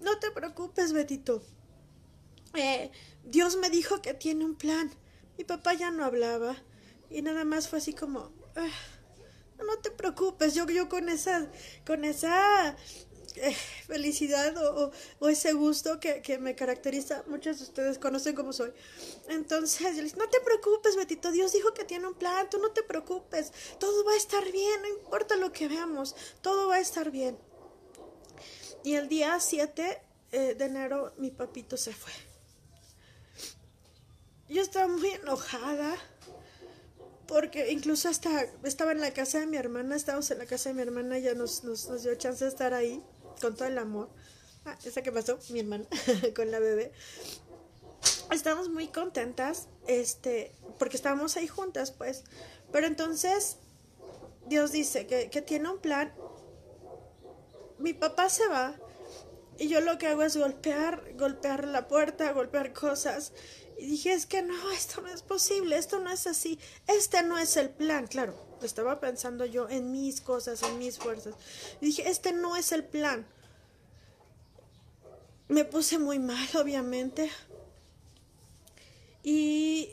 no 0.00 0.18
te 0.18 0.30
preocupes, 0.30 0.92
Betito. 0.92 1.42
Eh, 2.54 2.90
Dios 3.24 3.56
me 3.56 3.70
dijo 3.70 4.00
que 4.00 4.14
tiene 4.14 4.44
un 4.44 4.54
plan. 4.54 4.90
Mi 5.36 5.44
papá 5.44 5.74
ya 5.74 5.90
no 5.90 6.04
hablaba 6.04 6.56
y 7.10 7.22
nada 7.22 7.44
más 7.44 7.68
fue 7.68 7.78
así 7.78 7.92
como, 7.92 8.32
ah, 8.56 8.70
no 9.58 9.78
te 9.78 9.90
preocupes, 9.90 10.54
yo, 10.54 10.66
yo 10.66 10.88
con 10.88 11.08
esa, 11.08 11.50
con 11.84 12.04
esa 12.04 12.76
felicidad 13.86 14.56
o, 14.56 14.90
o, 15.18 15.28
ese 15.28 15.52
gusto 15.52 16.00
que, 16.00 16.22
que, 16.22 16.38
me 16.38 16.54
caracteriza. 16.54 17.22
Muchos 17.26 17.58
de 17.58 17.64
ustedes 17.64 17.98
conocen 17.98 18.34
cómo 18.34 18.52
soy. 18.52 18.72
Entonces, 19.28 19.96
yo 19.96 20.02
les 20.02 20.16
no 20.16 20.28
te 20.28 20.40
preocupes, 20.40 20.96
Betito. 20.96 21.30
Dios 21.32 21.52
dijo 21.52 21.72
que 21.74 21.84
tiene 21.84 22.06
un 22.06 22.14
plan. 22.14 22.48
Tú 22.50 22.58
no 22.58 22.70
te 22.70 22.82
preocupes. 22.82 23.52
Todo 23.78 24.04
va 24.04 24.12
a 24.12 24.16
estar 24.16 24.50
bien. 24.50 24.82
No 24.82 24.88
importa 24.88 25.36
lo 25.36 25.52
que 25.52 25.68
veamos. 25.68 26.14
Todo 26.40 26.68
va 26.68 26.76
a 26.76 26.80
estar 26.80 27.10
bien. 27.10 27.38
Y 28.84 28.94
el 28.94 29.08
día 29.08 29.38
7 29.40 30.00
eh, 30.32 30.54
de 30.54 30.64
enero, 30.64 31.12
mi 31.18 31.30
papito 31.30 31.76
se 31.76 31.92
fue. 31.92 32.12
Yo 34.48 34.62
estaba 34.62 34.86
muy 34.86 35.08
enojada 35.08 35.96
porque 37.26 37.72
incluso 37.72 38.08
hasta 38.08 38.46
estaba 38.62 38.92
en 38.92 39.00
la 39.00 39.12
casa 39.12 39.40
de 39.40 39.46
mi 39.46 39.56
hermana, 39.56 39.96
estábamos 39.96 40.30
en 40.30 40.38
la 40.38 40.46
casa 40.46 40.68
de 40.68 40.76
mi 40.76 40.82
hermana, 40.82 41.18
ya 41.18 41.34
nos, 41.34 41.64
nos, 41.64 41.88
nos 41.88 42.04
dio 42.04 42.14
chance 42.14 42.44
de 42.44 42.50
estar 42.50 42.72
ahí 42.72 43.02
con 43.40 43.54
todo 43.54 43.68
el 43.68 43.78
amor. 43.78 44.08
Ah, 44.64 44.76
esa 44.84 45.02
que 45.02 45.12
pasó, 45.12 45.38
mi 45.50 45.60
hermana, 45.60 45.84
con 46.36 46.50
la 46.50 46.58
bebé. 46.58 46.92
Estamos 48.32 48.68
muy 48.68 48.88
contentas, 48.88 49.68
este, 49.86 50.52
porque 50.78 50.96
estábamos 50.96 51.36
ahí 51.36 51.46
juntas, 51.46 51.92
pues. 51.92 52.24
Pero 52.72 52.86
entonces, 52.86 53.58
Dios 54.46 54.72
dice 54.72 55.06
que, 55.06 55.30
que 55.30 55.42
tiene 55.42 55.70
un 55.70 55.78
plan. 55.78 56.12
Mi 57.78 57.92
papá 57.92 58.28
se 58.28 58.46
va 58.48 58.74
y 59.58 59.68
yo 59.68 59.80
lo 59.80 59.98
que 59.98 60.08
hago 60.08 60.22
es 60.22 60.36
golpear, 60.36 61.02
golpear 61.14 61.66
la 61.66 61.88
puerta, 61.88 62.32
golpear 62.32 62.72
cosas. 62.72 63.32
Y 63.78 63.86
dije, 63.86 64.12
es 64.12 64.26
que 64.26 64.42
no, 64.42 64.70
esto 64.72 65.02
no 65.02 65.08
es 65.08 65.22
posible, 65.22 65.76
esto 65.76 65.98
no 65.98 66.10
es 66.10 66.26
así, 66.26 66.58
este 66.86 67.22
no 67.22 67.38
es 67.38 67.56
el 67.56 67.70
plan, 67.70 68.06
claro, 68.06 68.34
estaba 68.62 69.00
pensando 69.00 69.44
yo 69.44 69.68
en 69.68 69.92
mis 69.92 70.20
cosas, 70.20 70.62
en 70.62 70.78
mis 70.78 70.98
fuerzas. 70.98 71.34
Y 71.80 71.86
dije, 71.86 72.08
este 72.08 72.32
no 72.32 72.56
es 72.56 72.72
el 72.72 72.84
plan. 72.84 73.26
Me 75.48 75.64
puse 75.64 75.98
muy 75.98 76.18
mal, 76.18 76.48
obviamente. 76.56 77.30
Y, 79.22 79.90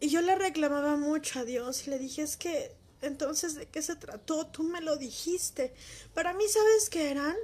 y 0.00 0.08
yo 0.08 0.20
le 0.20 0.34
reclamaba 0.34 0.96
mucho 0.96 1.40
a 1.40 1.44
Dios 1.44 1.86
y 1.86 1.90
le 1.90 1.98
dije, 1.98 2.22
es 2.22 2.36
que 2.36 2.76
entonces 3.02 3.54
de 3.54 3.66
qué 3.66 3.82
se 3.82 3.96
trató, 3.96 4.46
tú 4.46 4.62
me 4.62 4.80
lo 4.80 4.96
dijiste. 4.96 5.72
Para 6.14 6.32
mí, 6.34 6.44
¿sabes 6.48 6.90
qué 6.90 7.10
eran? 7.10 7.36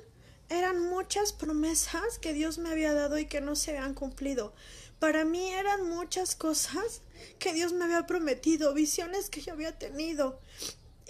Eran 0.53 0.87
muchas 0.91 1.33
promesas 1.33 2.19
que 2.19 2.35
Dios 2.35 2.59
me 2.59 2.69
había 2.69 2.93
dado 2.93 3.19
y 3.19 3.25
que 3.25 3.41
no 3.41 3.57
se 3.57 3.71
habían 3.71 3.95
cumplido. 3.95 4.53
Para 4.99 5.25
mí 5.25 5.49
eran 5.51 5.89
muchas 5.89 6.37
cosas 6.37 7.01
que 7.39 7.55
Dios 7.55 7.73
me 7.73 7.87
había 7.87 8.07
prometido, 8.07 8.75
visiones 8.75 9.31
que 9.31 9.41
yo 9.41 9.55
había 9.55 9.79
tenido 9.79 10.39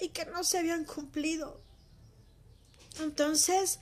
y 0.01 0.11
que 0.11 0.27
no 0.27 0.45
se 0.45 0.59
habían 0.59 0.85
cumplido. 0.85 1.61
Entonces, 3.01 3.81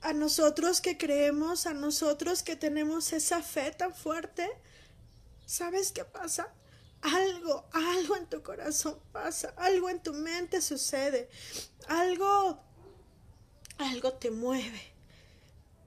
a 0.00 0.12
nosotros 0.12 0.80
que 0.80 0.98
creemos, 0.98 1.66
a 1.66 1.72
nosotros 1.72 2.42
que 2.42 2.56
tenemos 2.56 3.12
esa 3.12 3.42
fe 3.42 3.70
tan 3.70 3.94
fuerte, 3.94 4.48
¿sabes 5.46 5.92
qué 5.92 6.04
pasa? 6.04 6.52
Algo, 7.02 7.64
algo 7.70 8.16
en 8.16 8.26
tu 8.26 8.42
corazón 8.42 8.98
pasa, 9.12 9.54
algo 9.56 9.88
en 9.88 10.02
tu 10.02 10.12
mente 10.14 10.60
sucede, 10.60 11.28
algo, 11.86 12.60
algo 13.78 14.12
te 14.14 14.32
mueve. 14.32 14.95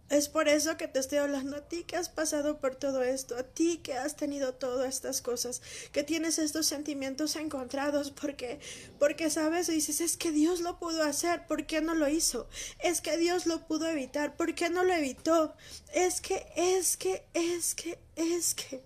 Es 0.09 0.27
por 0.27 0.47
eso 0.47 0.75
que 0.75 0.87
te 0.87 0.97
estoy 0.97 1.19
hablando 1.19 1.57
a 1.57 1.61
ti 1.61 1.83
que 1.83 1.95
has 1.95 2.09
pasado 2.09 2.57
por 2.57 2.75
todo 2.75 3.03
esto, 3.03 3.37
a 3.37 3.43
ti 3.43 3.77
que 3.77 3.93
has 3.93 4.15
tenido 4.15 4.55
todas 4.55 4.89
estas 4.89 5.21
cosas, 5.21 5.61
que 5.91 6.03
tienes 6.03 6.39
estos 6.39 6.65
sentimientos 6.65 7.35
encontrados, 7.35 8.09
porque, 8.09 8.59
porque 8.97 9.29
sabes 9.29 9.69
y 9.69 9.73
dices, 9.73 10.01
es 10.01 10.17
que 10.17 10.31
Dios 10.31 10.61
lo 10.61 10.79
pudo 10.79 11.03
hacer, 11.03 11.45
¿por 11.45 11.67
qué 11.67 11.81
no 11.81 11.93
lo 11.93 12.09
hizo? 12.09 12.47
Es 12.79 13.01
que 13.01 13.17
Dios 13.17 13.45
lo 13.45 13.67
pudo 13.67 13.87
evitar, 13.87 14.35
¿por 14.35 14.55
qué 14.55 14.71
no 14.71 14.83
lo 14.83 14.93
evitó? 14.93 15.55
Es 15.93 16.21
que, 16.21 16.43
es 16.55 16.97
que, 16.97 17.23
es 17.35 17.75
que, 17.75 17.99
es 18.15 18.55
que. 18.55 18.81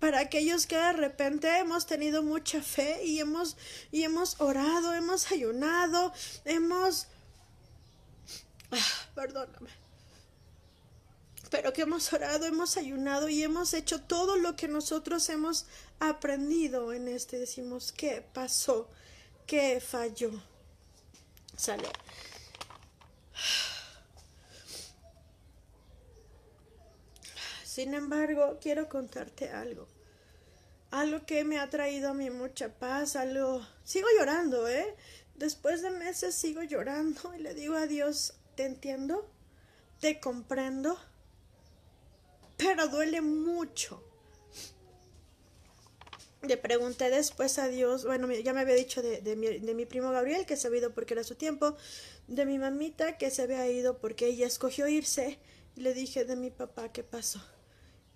Para 0.00 0.20
aquellos 0.20 0.66
que 0.66 0.76
de 0.76 0.92
repente 0.94 1.58
hemos 1.58 1.86
tenido 1.86 2.22
mucha 2.22 2.62
fe 2.62 3.04
y 3.04 3.18
hemos, 3.18 3.58
y 3.92 4.04
hemos 4.04 4.40
orado, 4.40 4.94
hemos 4.94 5.30
ayunado, 5.30 6.12
hemos... 6.46 7.06
Perdóname 9.14 9.85
pero 11.50 11.72
que 11.72 11.82
hemos 11.82 12.12
orado, 12.12 12.46
hemos 12.46 12.76
ayunado 12.76 13.28
y 13.28 13.42
hemos 13.42 13.72
hecho 13.74 14.02
todo 14.02 14.36
lo 14.36 14.56
que 14.56 14.68
nosotros 14.68 15.28
hemos 15.28 15.66
aprendido 16.00 16.92
en 16.92 17.08
este. 17.08 17.38
Decimos, 17.38 17.92
¿qué 17.92 18.24
pasó? 18.32 18.88
¿Qué 19.46 19.80
falló? 19.80 20.32
Sale. 21.56 21.88
Sin 27.64 27.94
embargo, 27.94 28.58
quiero 28.60 28.88
contarte 28.88 29.50
algo. 29.50 29.86
Algo 30.90 31.26
que 31.26 31.44
me 31.44 31.58
ha 31.58 31.68
traído 31.68 32.10
a 32.10 32.14
mí 32.14 32.30
mucha 32.30 32.70
paz, 32.70 33.16
algo... 33.16 33.66
Sigo 33.84 34.08
llorando, 34.18 34.66
¿eh? 34.66 34.96
Después 35.34 35.82
de 35.82 35.90
meses 35.90 36.34
sigo 36.34 36.62
llorando 36.62 37.34
y 37.34 37.42
le 37.42 37.52
digo 37.52 37.74
a 37.74 37.86
Dios, 37.86 38.32
te 38.54 38.64
entiendo, 38.64 39.30
te 40.00 40.18
comprendo, 40.20 40.98
pero 42.56 42.88
duele 42.88 43.20
mucho. 43.20 44.02
Le 46.42 46.56
pregunté 46.56 47.10
después 47.10 47.58
a 47.58 47.66
Dios, 47.68 48.04
bueno, 48.04 48.30
ya 48.32 48.52
me 48.52 48.60
había 48.60 48.74
dicho 48.74 49.02
de, 49.02 49.36
mi, 49.36 49.58
mi, 49.58 49.86
primo 49.86 50.12
Gabriel 50.12 50.46
que 50.46 50.56
se 50.56 50.68
había 50.68 50.80
ido 50.80 50.94
porque 50.94 51.14
era 51.14 51.24
su 51.24 51.34
tiempo, 51.34 51.76
de 52.28 52.46
mi 52.46 52.58
mamita 52.58 53.18
que 53.18 53.30
se 53.30 53.42
había 53.42 53.68
ido 53.68 53.98
porque 53.98 54.26
ella 54.26 54.46
escogió 54.46 54.86
irse, 54.86 55.38
le 55.74 55.92
dije 55.92 56.24
de 56.24 56.36
mi 56.36 56.50
papá 56.50 56.92
qué 56.92 57.02
pasó. 57.02 57.40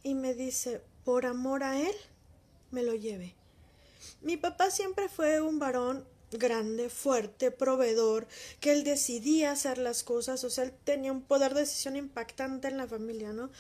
Y 0.03 0.15
me 0.15 0.35
dice, 0.35 0.81
por 1.05 1.27
amor 1.27 1.65
a 1.65 1.81
él, 1.81 1.95
me 2.71 2.83
lo 2.83 2.95
lleve. 2.95 3.35
Mi 4.23 4.37
papá 4.37 4.71
siempre 4.71 5.09
fue 5.09 5.41
un 5.41 5.59
varón 5.59 6.07
grande, 6.33 6.89
fuerte, 6.89 7.51
proveedor, 7.51 8.27
que 8.61 8.73
él 8.73 8.85
decidía 8.85 9.53
hacer 9.53 9.79
las 9.79 10.05
cosas, 10.05 10.45
o 10.45 10.51
sea, 10.51 10.65
él 10.65 10.73
tenía 10.85 11.13
un 11.13 11.23
poder 11.23 11.55
de 11.55 11.61
decisión 11.61 11.97
impactante 11.97 12.69
en 12.69 12.77
la 12.77 12.87
familia, 12.87 13.33
¿no? 13.33 13.51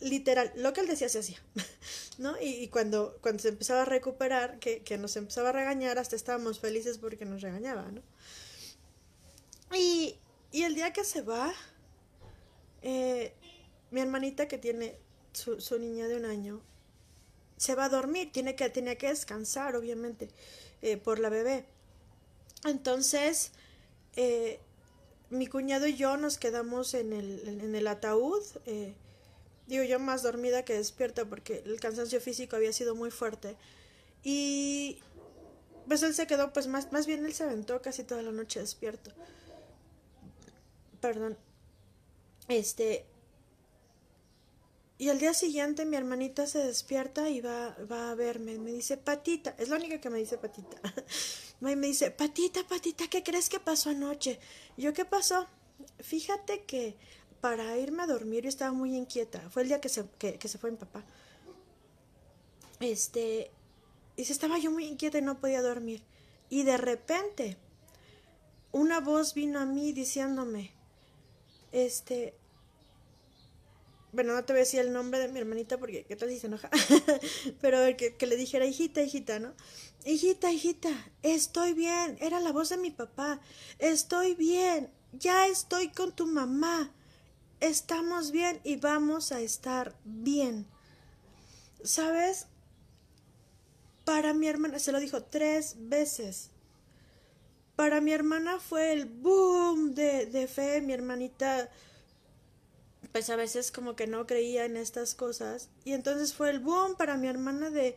Literal, 0.00 0.52
lo 0.56 0.72
que 0.72 0.80
él 0.80 0.86
decía 0.86 1.08
se 1.08 1.20
hacía, 1.20 1.38
¿no? 2.18 2.34
Y, 2.40 2.68
cuando, 2.68 3.18
cuando 3.20 3.42
se 3.42 3.48
empezaba 3.48 3.82
a 3.82 3.84
recuperar, 3.84 4.58
que, 4.58 4.82
que, 4.82 4.98
nos 4.98 5.16
empezaba 5.16 5.50
a 5.50 5.52
regañar, 5.52 5.98
hasta 5.98 6.16
estábamos 6.16 6.60
felices 6.60 6.98
porque 6.98 7.24
nos 7.24 7.42
regañaba, 7.42 7.90
¿no? 7.90 8.02
Y, 9.76 10.16
y 10.52 10.62
el 10.64 10.74
día 10.74 10.92
que 10.92 11.04
se 11.04 11.22
va, 11.22 11.52
eh, 12.82 13.32
mi 13.90 14.00
hermanita 14.00 14.48
que 14.48 14.58
tiene 14.58 14.96
su, 15.32 15.60
su, 15.60 15.78
niña 15.78 16.08
de 16.08 16.16
un 16.16 16.24
año, 16.24 16.60
se 17.56 17.74
va 17.74 17.84
a 17.84 17.88
dormir, 17.88 18.32
tiene 18.32 18.56
que, 18.56 18.68
tenía 18.70 18.96
que 18.96 19.08
descansar, 19.08 19.76
obviamente, 19.76 20.28
eh, 20.82 20.96
por 20.96 21.18
la 21.18 21.28
bebé. 21.28 21.66
Entonces, 22.64 23.52
eh, 24.16 24.60
mi 25.28 25.46
cuñado 25.46 25.86
y 25.86 25.96
yo 25.96 26.16
nos 26.16 26.38
quedamos 26.38 26.94
en 26.94 27.12
el, 27.12 27.46
en 27.46 27.74
el 27.74 27.86
ataúd, 27.86 28.42
Digo, 29.70 29.84
yo 29.84 30.00
más 30.00 30.24
dormida 30.24 30.64
que 30.64 30.74
despierta 30.74 31.24
porque 31.26 31.62
el 31.64 31.78
cansancio 31.78 32.20
físico 32.20 32.56
había 32.56 32.72
sido 32.72 32.96
muy 32.96 33.12
fuerte. 33.12 33.56
Y 34.24 34.98
pues 35.86 36.02
él 36.02 36.12
se 36.12 36.26
quedó, 36.26 36.52
pues 36.52 36.66
más, 36.66 36.90
más 36.90 37.06
bien 37.06 37.24
él 37.24 37.32
se 37.32 37.44
aventó 37.44 37.80
casi 37.80 38.02
toda 38.02 38.20
la 38.20 38.32
noche 38.32 38.58
despierto. 38.58 39.12
Perdón. 41.00 41.38
Este. 42.48 43.06
y 44.98 45.08
al 45.08 45.20
día 45.20 45.34
siguiente 45.34 45.84
mi 45.84 45.96
hermanita 45.96 46.48
se 46.48 46.58
despierta 46.58 47.30
y 47.30 47.40
va, 47.40 47.76
va 47.88 48.10
a 48.10 48.16
verme. 48.16 48.58
Me 48.58 48.72
dice, 48.72 48.96
Patita, 48.96 49.54
es 49.56 49.68
la 49.68 49.76
única 49.76 50.00
que 50.00 50.10
me 50.10 50.18
dice 50.18 50.36
Patita. 50.36 50.78
me 51.60 51.76
dice, 51.76 52.10
Patita, 52.10 52.66
Patita, 52.66 53.06
¿qué 53.06 53.22
crees 53.22 53.48
que 53.48 53.60
pasó 53.60 53.90
anoche? 53.90 54.40
yo, 54.76 54.92
¿qué 54.92 55.04
pasó? 55.04 55.46
Fíjate 56.00 56.64
que 56.64 56.96
para 57.40 57.78
irme 57.78 58.02
a 58.02 58.06
dormir 58.06 58.44
yo 58.44 58.48
estaba 58.48 58.72
muy 58.72 58.96
inquieta. 58.96 59.40
Fue 59.50 59.62
el 59.62 59.68
día 59.68 59.80
que 59.80 59.88
se, 59.88 60.04
que, 60.18 60.38
se 60.46 60.58
fue 60.58 60.70
mi 60.70 60.76
papá. 60.76 61.04
Este, 62.80 63.50
y 64.16 64.24
se 64.24 64.32
estaba 64.32 64.58
yo 64.58 64.70
muy 64.70 64.86
inquieta 64.86 65.18
y 65.18 65.22
no 65.22 65.40
podía 65.40 65.62
dormir. 65.62 66.02
Y 66.48 66.64
de 66.64 66.76
repente, 66.76 67.56
una 68.72 69.00
voz 69.00 69.34
vino 69.34 69.60
a 69.60 69.66
mí 69.66 69.92
diciéndome, 69.92 70.72
este, 71.72 72.34
bueno, 74.12 74.34
no 74.34 74.44
te 74.44 74.52
voy 74.52 74.60
a 74.60 74.64
decir 74.64 74.80
el 74.80 74.92
nombre 74.92 75.20
de 75.20 75.28
mi 75.28 75.38
hermanita 75.38 75.78
porque 75.78 76.04
qué 76.04 76.16
tal 76.16 76.30
si 76.30 76.40
se 76.40 76.48
enoja, 76.48 76.68
pero 77.60 77.78
que, 77.96 78.16
que 78.16 78.26
le 78.26 78.36
dijera, 78.36 78.66
hijita, 78.66 79.02
hijita, 79.02 79.38
¿no? 79.38 79.54
Hijita, 80.04 80.50
hijita, 80.50 80.90
estoy 81.22 81.74
bien, 81.74 82.16
era 82.20 82.40
la 82.40 82.52
voz 82.52 82.70
de 82.70 82.78
mi 82.78 82.90
papá, 82.90 83.40
estoy 83.78 84.34
bien, 84.34 84.90
ya 85.12 85.46
estoy 85.46 85.88
con 85.88 86.12
tu 86.12 86.26
mamá, 86.26 86.92
estamos 87.60 88.30
bien 88.30 88.60
y 88.64 88.76
vamos 88.76 89.32
a 89.32 89.40
estar 89.40 89.94
bien. 90.04 90.66
¿Sabes? 91.82 92.46
Para 94.04 94.34
mi 94.34 94.48
hermana, 94.48 94.78
se 94.78 94.92
lo 94.92 95.00
dijo 95.00 95.22
tres 95.22 95.76
veces. 95.78 96.50
Para 97.76 98.00
mi 98.00 98.12
hermana 98.12 98.58
fue 98.60 98.92
el 98.92 99.06
boom 99.06 99.94
de, 99.94 100.26
de 100.26 100.46
fe, 100.46 100.80
mi 100.80 100.92
hermanita 100.92 101.70
pues 103.12 103.28
a 103.30 103.36
veces 103.36 103.72
como 103.72 103.96
que 103.96 104.06
no 104.06 104.26
creía 104.26 104.64
en 104.64 104.76
estas 104.76 105.14
cosas. 105.14 105.68
Y 105.84 105.92
entonces 105.92 106.34
fue 106.34 106.50
el 106.50 106.60
boom 106.60 106.96
para 106.96 107.16
mi 107.16 107.28
hermana 107.28 107.70
de, 107.70 107.96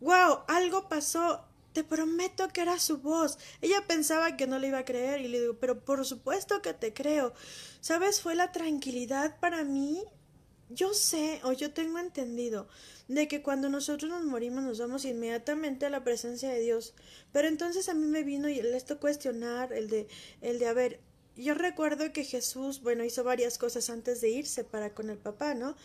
wow, 0.00 0.40
algo 0.48 0.88
pasó, 0.88 1.44
te 1.74 1.84
prometo 1.84 2.48
que 2.48 2.62
era 2.62 2.78
su 2.78 2.98
voz. 2.98 3.36
Ella 3.60 3.84
pensaba 3.86 4.36
que 4.36 4.46
no 4.46 4.58
le 4.58 4.68
iba 4.68 4.78
a 4.78 4.84
creer 4.84 5.20
y 5.20 5.28
le 5.28 5.40
digo, 5.40 5.58
pero 5.58 5.84
por 5.84 6.06
supuesto 6.06 6.62
que 6.62 6.72
te 6.72 6.94
creo. 6.94 7.34
¿Sabes? 7.80 8.22
Fue 8.22 8.34
la 8.34 8.52
tranquilidad 8.52 9.38
para 9.40 9.64
mí. 9.64 10.02
Yo 10.70 10.94
sé 10.94 11.40
o 11.42 11.52
yo 11.52 11.72
tengo 11.72 11.98
entendido 11.98 12.68
de 13.08 13.28
que 13.28 13.42
cuando 13.42 13.68
nosotros 13.68 14.10
nos 14.10 14.24
morimos 14.24 14.64
nos 14.64 14.78
vamos 14.78 15.04
inmediatamente 15.04 15.84
a 15.84 15.90
la 15.90 16.04
presencia 16.04 16.48
de 16.48 16.60
Dios. 16.60 16.94
Pero 17.32 17.48
entonces 17.48 17.88
a 17.88 17.94
mí 17.94 18.06
me 18.06 18.22
vino 18.22 18.48
y 18.48 18.60
esto 18.60 18.98
cuestionar 18.98 19.72
el 19.72 19.90
de 19.90 20.08
el 20.40 20.58
de 20.58 20.66
a 20.68 20.72
ver, 20.72 21.00
yo 21.36 21.54
recuerdo 21.54 22.12
que 22.12 22.24
Jesús, 22.24 22.80
bueno, 22.80 23.04
hizo 23.04 23.24
varias 23.24 23.58
cosas 23.58 23.90
antes 23.90 24.20
de 24.20 24.30
irse 24.30 24.62
para 24.62 24.94
con 24.94 25.10
el 25.10 25.18
papá, 25.18 25.54
¿no? 25.54 25.76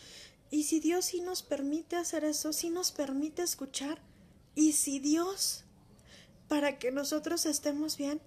Y 0.51 0.63
si 0.63 0.79
Dios 0.79 1.05
sí 1.05 1.21
nos 1.21 1.41
permite 1.41 1.95
hacer 1.95 2.23
eso, 2.23 2.53
sí 2.53 2.69
nos 2.69 2.91
permite 2.91 3.41
escuchar, 3.41 4.01
y 4.55 4.73
si 4.73 4.99
Dios, 4.99 5.63
para 6.49 6.77
que 6.79 6.91
nosotros 6.91 7.45
estemos 7.45 7.95
bien, 7.95 8.19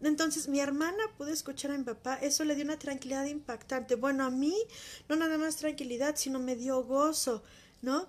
entonces 0.00 0.48
mi 0.48 0.60
hermana 0.60 1.02
pudo 1.16 1.28
escuchar 1.28 1.70
a 1.70 1.78
mi 1.78 1.84
papá, 1.84 2.18
eso 2.20 2.44
le 2.44 2.54
dio 2.54 2.64
una 2.64 2.78
tranquilidad 2.78 3.24
impactante. 3.26 3.94
Bueno, 3.94 4.24
a 4.24 4.30
mí 4.30 4.54
no 5.08 5.16
nada 5.16 5.38
más 5.38 5.56
tranquilidad, 5.56 6.16
sino 6.16 6.38
me 6.38 6.56
dio 6.56 6.82
gozo, 6.82 7.42
¿no? 7.82 8.08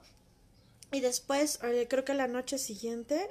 Y 0.91 1.01
después, 1.01 1.59
eh, 1.63 1.87
creo 1.89 2.03
que 2.03 2.13
la 2.13 2.27
noche 2.27 2.57
siguiente, 2.57 3.29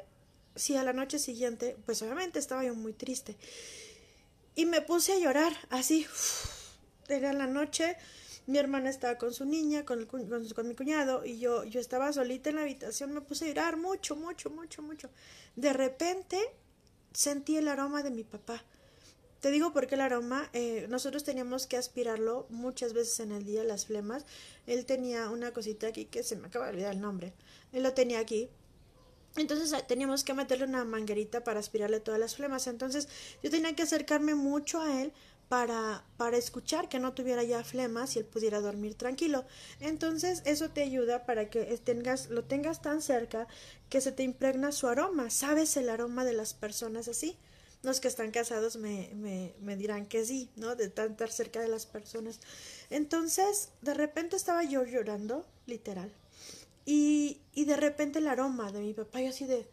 sí, 0.54 0.76
a 0.76 0.84
la 0.84 0.92
noche 0.92 1.18
siguiente, 1.18 1.76
pues 1.84 2.00
obviamente 2.02 2.38
estaba 2.38 2.64
yo 2.64 2.74
muy 2.74 2.92
triste. 2.92 3.36
Y 4.54 4.64
me 4.64 4.80
puse 4.80 5.12
a 5.12 5.18
llorar, 5.18 5.52
así. 5.70 6.06
Era 7.08 7.32
la 7.32 7.46
noche, 7.46 7.96
mi 8.46 8.58
hermana 8.58 8.90
estaba 8.90 9.18
con 9.18 9.32
su 9.32 9.44
niña, 9.44 9.84
con, 9.84 10.06
con, 10.06 10.68
mi 10.68 10.74
cuñado, 10.74 11.24
y 11.24 11.38
yo, 11.38 11.64
yo 11.64 11.80
estaba 11.80 12.12
solita 12.12 12.50
en 12.50 12.56
la 12.56 12.62
habitación, 12.62 13.12
me 13.12 13.20
puse 13.20 13.46
a 13.46 13.48
llorar 13.48 13.76
mucho, 13.76 14.16
mucho, 14.16 14.50
mucho, 14.50 14.82
mucho. 14.82 15.10
De 15.56 15.72
repente 15.72 16.38
sentí 17.12 17.56
el 17.56 17.68
aroma 17.68 18.02
de 18.02 18.10
mi 18.10 18.24
papá. 18.24 18.62
Te 19.40 19.50
digo 19.50 19.72
porque 19.72 19.94
el 19.96 20.00
aroma, 20.00 20.48
eh, 20.52 20.86
nosotros 20.88 21.24
teníamos 21.24 21.66
que 21.66 21.76
aspirarlo 21.76 22.46
muchas 22.48 22.92
veces 22.92 23.20
en 23.20 23.32
el 23.32 23.44
día, 23.44 23.64
las 23.64 23.86
flemas. 23.86 24.24
Él 24.66 24.86
tenía 24.86 25.28
una 25.30 25.52
cosita 25.52 25.88
aquí 25.88 26.06
que 26.06 26.22
se 26.22 26.36
me 26.36 26.48
acaba 26.48 26.66
de 26.66 26.72
olvidar 26.72 26.94
el 26.94 27.00
nombre. 27.00 27.34
Él 27.72 27.82
lo 27.82 27.92
tenía 27.92 28.18
aquí 28.18 28.48
entonces 29.36 29.72
ah, 29.74 29.86
teníamos 29.86 30.24
que 30.24 30.34
meterle 30.34 30.64
una 30.64 30.84
manguerita 30.84 31.44
para 31.44 31.60
aspirarle 31.60 32.00
todas 32.00 32.18
las 32.18 32.36
flemas. 32.36 32.66
Entonces 32.66 33.08
yo 33.42 33.50
tenía 33.50 33.74
que 33.74 33.82
acercarme 33.82 34.34
mucho 34.34 34.80
a 34.80 35.02
él 35.02 35.12
para, 35.48 36.04
para 36.16 36.36
escuchar 36.36 36.88
que 36.88 36.98
no 36.98 37.12
tuviera 37.12 37.42
ya 37.42 37.62
flemas 37.62 38.16
y 38.16 38.20
él 38.20 38.24
pudiera 38.24 38.60
dormir 38.60 38.94
tranquilo. 38.94 39.44
Entonces 39.80 40.42
eso 40.44 40.70
te 40.70 40.82
ayuda 40.82 41.26
para 41.26 41.50
que 41.50 41.64
tengas, 41.78 42.28
lo 42.30 42.44
tengas 42.44 42.82
tan 42.82 43.02
cerca 43.02 43.46
que 43.88 44.00
se 44.00 44.12
te 44.12 44.22
impregna 44.22 44.72
su 44.72 44.88
aroma. 44.88 45.30
¿Sabes 45.30 45.76
el 45.76 45.88
aroma 45.90 46.24
de 46.24 46.32
las 46.32 46.54
personas 46.54 47.08
así? 47.08 47.36
Los 47.82 48.00
que 48.00 48.08
están 48.08 48.30
casados 48.30 48.76
me, 48.76 49.10
me, 49.14 49.54
me 49.60 49.76
dirán 49.76 50.06
que 50.06 50.24
sí, 50.24 50.50
¿no? 50.56 50.74
De 50.74 50.88
tan 50.88 51.12
estar 51.12 51.30
cerca 51.30 51.60
de 51.60 51.68
las 51.68 51.86
personas. 51.86 52.40
Entonces, 52.90 53.70
de 53.82 53.94
repente 53.94 54.36
estaba 54.36 54.64
yo 54.64 54.84
llorando, 54.84 55.46
literal 55.66 56.12
y, 56.86 57.40
y 57.52 57.64
de 57.64 57.76
repente 57.76 58.20
el 58.20 58.28
aroma 58.28 58.72
de 58.72 58.80
mi 58.80 58.94
papá, 58.94 59.20
yo 59.20 59.28
así 59.30 59.44
de, 59.44 59.68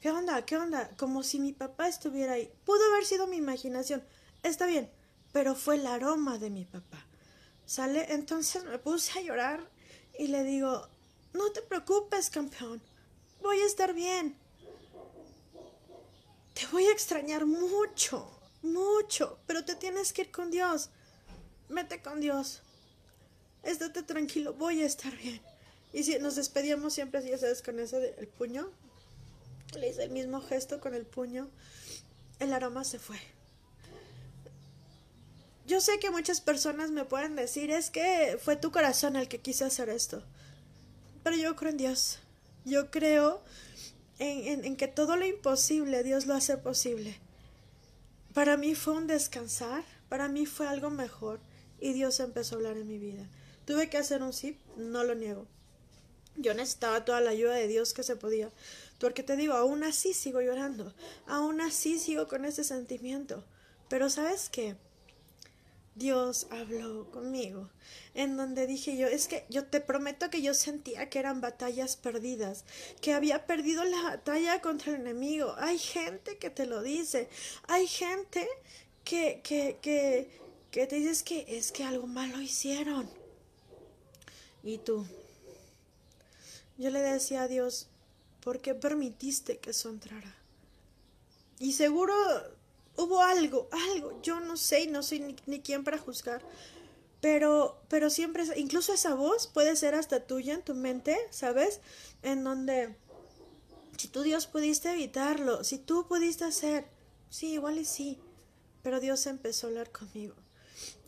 ¿qué 0.00 0.10
onda? 0.10 0.44
¿Qué 0.44 0.56
onda? 0.56 0.90
Como 0.98 1.22
si 1.22 1.38
mi 1.38 1.52
papá 1.52 1.88
estuviera 1.88 2.32
ahí. 2.32 2.50
Pudo 2.64 2.84
haber 2.92 3.06
sido 3.06 3.26
mi 3.28 3.36
imaginación, 3.36 4.02
está 4.42 4.66
bien, 4.66 4.90
pero 5.36 5.54
fue 5.54 5.74
el 5.74 5.86
aroma 5.86 6.38
de 6.38 6.48
mi 6.48 6.64
papá. 6.64 7.06
¿Sale? 7.66 8.10
Entonces 8.14 8.64
me 8.64 8.78
puse 8.78 9.18
a 9.18 9.22
llorar 9.22 9.68
y 10.18 10.28
le 10.28 10.42
digo, 10.44 10.88
no 11.34 11.52
te 11.52 11.60
preocupes, 11.60 12.30
campeón, 12.30 12.80
voy 13.42 13.58
a 13.60 13.66
estar 13.66 13.92
bien. 13.92 14.34
Te 16.54 16.66
voy 16.68 16.86
a 16.86 16.92
extrañar 16.92 17.44
mucho, 17.44 18.40
mucho, 18.62 19.38
pero 19.46 19.62
te 19.62 19.74
tienes 19.74 20.14
que 20.14 20.22
ir 20.22 20.30
con 20.30 20.50
Dios. 20.50 20.88
Vete 21.68 22.00
con 22.00 22.18
Dios. 22.18 22.62
Estate 23.62 24.04
tranquilo, 24.04 24.54
voy 24.54 24.80
a 24.80 24.86
estar 24.86 25.14
bien. 25.18 25.42
Y 25.92 26.04
si 26.04 26.18
nos 26.18 26.36
despedíamos 26.36 26.94
siempre 26.94 27.22
ya 27.28 27.36
sabes, 27.36 27.60
con 27.60 27.78
eso 27.78 28.00
del 28.00 28.26
puño. 28.26 28.70
Le 29.78 29.90
hice 29.90 30.04
el 30.04 30.12
mismo 30.12 30.40
gesto 30.40 30.80
con 30.80 30.94
el 30.94 31.04
puño. 31.04 31.50
El 32.38 32.54
aroma 32.54 32.84
se 32.84 32.98
fue. 32.98 33.35
Yo 35.66 35.80
sé 35.80 35.98
que 35.98 36.10
muchas 36.10 36.40
personas 36.40 36.90
me 36.90 37.04
pueden 37.04 37.34
decir, 37.34 37.70
es 37.70 37.90
que 37.90 38.38
fue 38.40 38.56
tu 38.56 38.70
corazón 38.70 39.16
el 39.16 39.28
que 39.28 39.40
quiso 39.40 39.64
hacer 39.64 39.88
esto. 39.88 40.22
Pero 41.24 41.36
yo 41.36 41.56
creo 41.56 41.72
en 41.72 41.76
Dios. 41.76 42.20
Yo 42.64 42.90
creo 42.90 43.42
en, 44.18 44.64
en 44.64 44.76
que 44.76 44.86
todo 44.86 45.16
lo 45.16 45.26
imposible 45.26 46.04
Dios 46.04 46.26
lo 46.26 46.34
hace 46.34 46.56
posible. 46.56 47.18
Para 48.32 48.56
mí 48.56 48.74
fue 48.74 48.94
un 48.94 49.06
descansar, 49.06 49.82
para 50.08 50.28
mí 50.28 50.46
fue 50.46 50.68
algo 50.68 50.90
mejor 50.90 51.40
y 51.80 51.92
Dios 51.94 52.20
empezó 52.20 52.54
a 52.54 52.58
hablar 52.58 52.76
en 52.76 52.86
mi 52.86 52.98
vida. 52.98 53.26
Tuve 53.64 53.90
que 53.90 53.98
hacer 53.98 54.22
un 54.22 54.32
sí, 54.32 54.58
no 54.76 55.02
lo 55.02 55.14
niego. 55.14 55.46
Yo 56.36 56.54
necesitaba 56.54 57.04
toda 57.04 57.20
la 57.20 57.30
ayuda 57.30 57.54
de 57.54 57.66
Dios 57.66 57.94
que 57.94 58.02
se 58.02 58.14
podía. 58.14 58.50
Porque 58.98 59.22
te 59.22 59.36
digo, 59.36 59.54
aún 59.54 59.84
así 59.84 60.12
sigo 60.14 60.40
llorando. 60.40 60.94
Aún 61.26 61.60
así 61.60 61.98
sigo 61.98 62.28
con 62.28 62.44
ese 62.44 62.62
sentimiento. 62.62 63.42
Pero 63.88 64.10
¿sabes 64.10 64.48
qué? 64.50 64.76
Dios 65.96 66.46
habló 66.50 67.10
conmigo, 67.10 67.70
en 68.12 68.36
donde 68.36 68.66
dije 68.66 68.98
yo, 68.98 69.06
es 69.06 69.28
que 69.28 69.46
yo 69.48 69.64
te 69.64 69.80
prometo 69.80 70.28
que 70.28 70.42
yo 70.42 70.52
sentía 70.52 71.08
que 71.08 71.18
eran 71.18 71.40
batallas 71.40 71.96
perdidas, 71.96 72.66
que 73.00 73.14
había 73.14 73.46
perdido 73.46 73.82
la 73.82 74.02
batalla 74.02 74.60
contra 74.60 74.92
el 74.92 75.00
enemigo. 75.00 75.54
Hay 75.56 75.78
gente 75.78 76.36
que 76.36 76.50
te 76.50 76.66
lo 76.66 76.82
dice, 76.82 77.30
hay 77.66 77.86
gente 77.86 78.46
que, 79.04 79.40
que, 79.42 79.78
que, 79.80 80.38
que 80.70 80.86
te 80.86 80.96
dices 80.96 81.22
que 81.22 81.46
es 81.48 81.72
que 81.72 81.82
algo 81.82 82.06
malo 82.06 82.42
hicieron. 82.42 83.08
Y 84.62 84.76
tú, 84.76 85.06
yo 86.76 86.90
le 86.90 87.00
decía 87.00 87.44
a 87.44 87.48
Dios, 87.48 87.88
¿por 88.42 88.60
qué 88.60 88.74
permitiste 88.74 89.56
que 89.56 89.70
eso 89.70 89.88
entrara? 89.88 90.36
Y 91.58 91.72
seguro 91.72 92.14
hubo 92.96 93.20
algo, 93.20 93.68
algo, 93.92 94.20
yo 94.22 94.40
no 94.40 94.56
sé 94.56 94.86
no 94.86 95.02
soy 95.02 95.20
ni, 95.20 95.36
ni 95.46 95.60
quien 95.60 95.84
para 95.84 95.98
juzgar, 95.98 96.42
pero, 97.20 97.80
pero 97.88 98.10
siempre, 98.10 98.44
incluso 98.56 98.92
esa 98.92 99.14
voz 99.14 99.46
puede 99.46 99.76
ser 99.76 99.94
hasta 99.94 100.26
tuya 100.26 100.54
en 100.54 100.62
tu 100.62 100.74
mente, 100.74 101.16
¿sabes? 101.30 101.80
En 102.22 102.44
donde, 102.44 102.94
si 103.96 104.08
tú 104.08 104.22
Dios 104.22 104.46
pudiste 104.46 104.92
evitarlo, 104.92 105.64
si 105.64 105.78
tú 105.78 106.06
pudiste 106.06 106.44
hacer, 106.44 106.86
sí, 107.30 107.52
igual 107.54 107.78
y 107.78 107.84
sí, 107.84 108.18
pero 108.82 109.00
Dios 109.00 109.26
empezó 109.26 109.66
a 109.66 109.70
hablar 109.70 109.90
conmigo. 109.90 110.34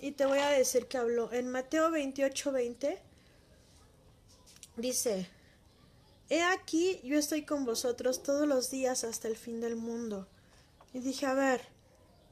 Y 0.00 0.12
te 0.12 0.26
voy 0.26 0.38
a 0.38 0.48
decir 0.48 0.86
que 0.86 0.96
habló 0.96 1.32
en 1.32 1.50
Mateo 1.50 1.90
28, 1.90 2.52
20, 2.52 2.98
dice, 4.76 5.28
He 6.30 6.42
aquí, 6.42 7.00
yo 7.04 7.18
estoy 7.18 7.44
con 7.46 7.64
vosotros 7.64 8.22
todos 8.22 8.46
los 8.46 8.70
días 8.70 9.04
hasta 9.04 9.28
el 9.28 9.36
fin 9.36 9.60
del 9.60 9.76
mundo. 9.76 10.28
Y 10.92 11.00
dije, 11.00 11.24
a 11.24 11.32
ver, 11.32 11.62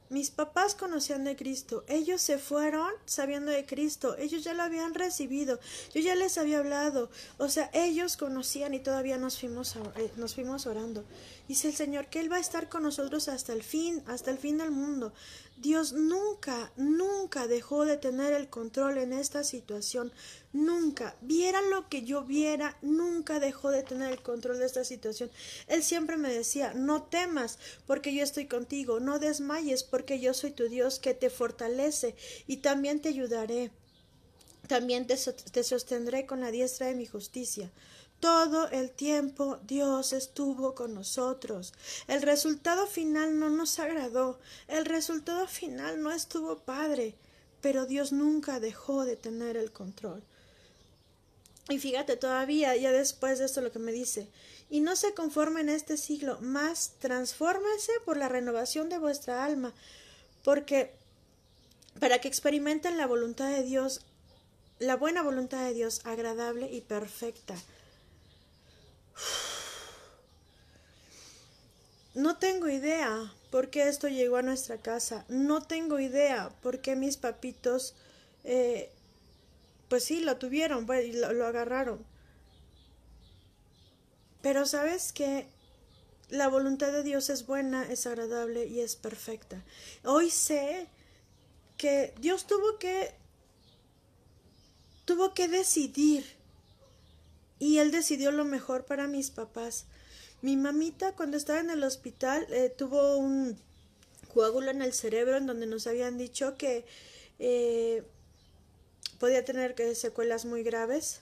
Mis 0.09 0.31
papás 0.31 0.73
conocían 0.73 1.25
de 1.25 1.35
Cristo, 1.35 1.83
ellos 1.87 2.21
se 2.21 2.37
fueron 2.37 2.89
sabiendo 3.05 3.51
de 3.51 3.65
Cristo, 3.65 4.15
ellos 4.17 4.43
ya 4.43 4.53
lo 4.53 4.63
habían 4.63 4.93
recibido, 4.93 5.59
yo 5.93 5.99
ya 5.99 6.15
les 6.15 6.37
había 6.37 6.59
hablado, 6.59 7.09
o 7.37 7.49
sea, 7.49 7.69
ellos 7.73 8.15
conocían 8.15 8.73
y 8.73 8.79
todavía 8.79 9.17
nos 9.17 9.37
fuimos, 9.37 9.75
eh, 9.75 10.11
nos 10.15 10.35
fuimos 10.35 10.65
orando. 10.65 11.03
Dice 11.47 11.67
el 11.67 11.75
Señor 11.75 12.07
que 12.07 12.21
Él 12.21 12.31
va 12.31 12.37
a 12.37 12.41
estar 12.41 12.69
con 12.69 12.83
nosotros 12.83 13.27
hasta 13.27 13.51
el 13.51 13.63
fin, 13.63 14.01
hasta 14.07 14.31
el 14.31 14.37
fin 14.37 14.57
del 14.57 14.71
mundo. 14.71 15.13
Dios 15.57 15.93
nunca, 15.93 16.71
nunca 16.75 17.47
dejó 17.47 17.85
de 17.85 17.97
tener 17.97 18.31
el 18.33 18.47
control 18.47 18.99
en 18.99 19.11
esta 19.11 19.43
situación. 19.43 20.11
Nunca. 20.53 21.15
Viera 21.21 21.61
lo 21.61 21.89
que 21.89 22.03
yo 22.03 22.23
viera, 22.23 22.77
nunca 22.83 23.39
dejó 23.39 23.71
de 23.71 23.81
tener 23.81 24.11
el 24.11 24.21
control 24.21 24.59
de 24.59 24.67
esta 24.67 24.83
situación. 24.83 25.31
Él 25.67 25.83
siempre 25.83 26.15
me 26.15 26.31
decía, 26.31 26.73
no 26.75 27.03
temas, 27.03 27.57
porque 27.87 28.13
yo 28.13 28.23
estoy 28.23 28.45
contigo. 28.45 28.99
No 28.99 29.17
desmayes, 29.17 29.83
porque 29.83 30.19
yo 30.19 30.35
soy 30.35 30.51
tu 30.51 30.69
Dios 30.69 30.99
que 30.99 31.15
te 31.15 31.31
fortalece 31.31 32.15
y 32.45 32.57
también 32.57 33.01
te 33.01 33.09
ayudaré. 33.09 33.71
También 34.67 35.07
te, 35.07 35.15
te 35.17 35.63
sostendré 35.63 36.27
con 36.27 36.39
la 36.39 36.51
diestra 36.51 36.87
de 36.87 36.95
mi 36.95 37.07
justicia. 37.07 37.71
Todo 38.19 38.69
el 38.69 38.91
tiempo 38.91 39.59
Dios 39.67 40.13
estuvo 40.13 40.73
con 40.73 40.95
nosotros. 40.95 41.73
El 42.07 42.21
resultado 42.21 42.87
final 42.87 43.39
no 43.39 43.49
nos 43.49 43.79
agradó. 43.79 44.39
El 44.67 44.85
resultado 44.85 45.47
final 45.47 46.01
no 46.01 46.11
estuvo 46.11 46.57
padre. 46.59 47.15
Pero 47.61 47.85
Dios 47.85 48.11
nunca 48.11 48.59
dejó 48.59 49.05
de 49.05 49.15
tener 49.15 49.57
el 49.57 49.71
control. 49.71 50.23
Y 51.69 51.79
fíjate 51.79 52.15
todavía, 52.15 52.75
ya 52.75 52.91
después 52.91 53.39
de 53.39 53.45
esto 53.45 53.61
lo 53.61 53.71
que 53.71 53.79
me 53.79 53.91
dice, 53.91 54.29
y 54.69 54.79
no 54.79 54.95
se 54.95 55.13
conforme 55.13 55.61
en 55.61 55.69
este 55.69 55.97
siglo, 55.97 56.39
más 56.39 56.93
transfórmese 56.99 57.91
por 58.05 58.17
la 58.17 58.29
renovación 58.29 58.89
de 58.89 58.97
vuestra 58.97 59.43
alma, 59.43 59.73
porque 60.43 60.93
para 61.99 62.19
que 62.21 62.27
experimenten 62.27 62.97
la 62.97 63.05
voluntad 63.05 63.49
de 63.49 63.63
Dios, 63.63 64.01
la 64.79 64.95
buena 64.95 65.23
voluntad 65.23 65.65
de 65.65 65.73
Dios, 65.73 66.01
agradable 66.05 66.71
y 66.71 66.81
perfecta. 66.81 67.55
No 72.13 72.37
tengo 72.37 72.67
idea 72.67 73.31
por 73.51 73.69
qué 73.69 73.87
esto 73.87 74.07
llegó 74.07 74.37
a 74.37 74.41
nuestra 74.41 74.77
casa. 74.77 75.25
No 75.29 75.61
tengo 75.61 75.99
idea 75.99 76.49
por 76.61 76.79
qué 76.79 76.95
mis 76.95 77.17
papitos, 77.17 77.95
eh, 78.43 78.91
pues 79.87 80.03
sí, 80.03 80.21
lo 80.21 80.37
tuvieron, 80.37 80.85
pues, 80.85 81.13
lo, 81.15 81.31
lo 81.33 81.45
agarraron. 81.45 82.03
Pero 84.41 84.65
sabes 84.65 85.13
que 85.13 85.47
la 86.29 86.47
voluntad 86.47 86.91
de 86.91 87.03
Dios 87.03 87.29
es 87.29 87.45
buena, 87.45 87.83
es 87.91 88.05
agradable 88.05 88.65
y 88.65 88.81
es 88.81 88.95
perfecta. 88.95 89.63
Hoy 90.03 90.29
sé 90.29 90.87
que 91.77 92.13
Dios 92.19 92.47
tuvo 92.47 92.79
que 92.79 93.13
tuvo 95.05 95.33
que 95.33 95.47
decidir 95.47 96.36
y 97.59 97.79
él 97.79 97.91
decidió 97.91 98.31
lo 98.31 98.45
mejor 98.45 98.85
para 98.85 99.07
mis 99.07 99.31
papás. 99.31 99.85
Mi 100.41 100.55
mamita 100.55 101.13
cuando 101.13 101.37
estaba 101.37 101.59
en 101.59 101.71
el 101.71 101.83
hospital 101.83 102.45
eh, 102.51 102.73
tuvo 102.75 103.17
un 103.17 103.57
coágulo 104.33 104.69
en 104.69 104.81
el 104.81 104.93
cerebro 104.93 105.37
en 105.37 105.47
donde 105.47 105.65
nos 105.65 105.87
habían 105.87 106.17
dicho 106.17 106.57
que 106.57 106.85
eh, 107.39 108.03
podía 109.19 109.43
tener 109.43 109.75
secuelas 109.95 110.45
muy 110.45 110.63
graves. 110.63 111.21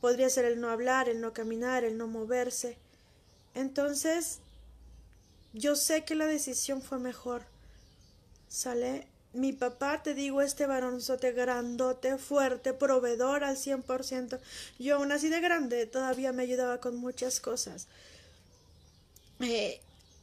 Podría 0.00 0.30
ser 0.30 0.44
el 0.44 0.60
no 0.60 0.70
hablar, 0.70 1.08
el 1.08 1.20
no 1.20 1.32
caminar, 1.32 1.84
el 1.84 1.98
no 1.98 2.06
moverse. 2.06 2.78
Entonces, 3.54 4.38
yo 5.52 5.74
sé 5.74 6.04
que 6.04 6.14
la 6.14 6.26
decisión 6.26 6.82
fue 6.82 6.98
mejor. 6.98 7.42
¿Sale? 8.48 9.08
Mi 9.36 9.52
papá, 9.52 10.02
te 10.02 10.14
digo, 10.14 10.42
este 10.42 10.66
varonzote 10.66 11.32
grandote, 11.32 12.18
fuerte, 12.18 12.72
proveedor 12.72 13.44
al 13.44 13.56
cien 13.56 13.82
por 13.82 14.04
ciento. 14.04 14.38
Yo 14.78 14.96
aún 14.96 15.12
así 15.12 15.28
de 15.28 15.40
grande 15.40 15.86
todavía 15.86 16.32
me 16.32 16.42
ayudaba 16.42 16.80
con 16.80 16.96
muchas 16.96 17.40
cosas. 17.40 17.86
Eh, 19.40 19.80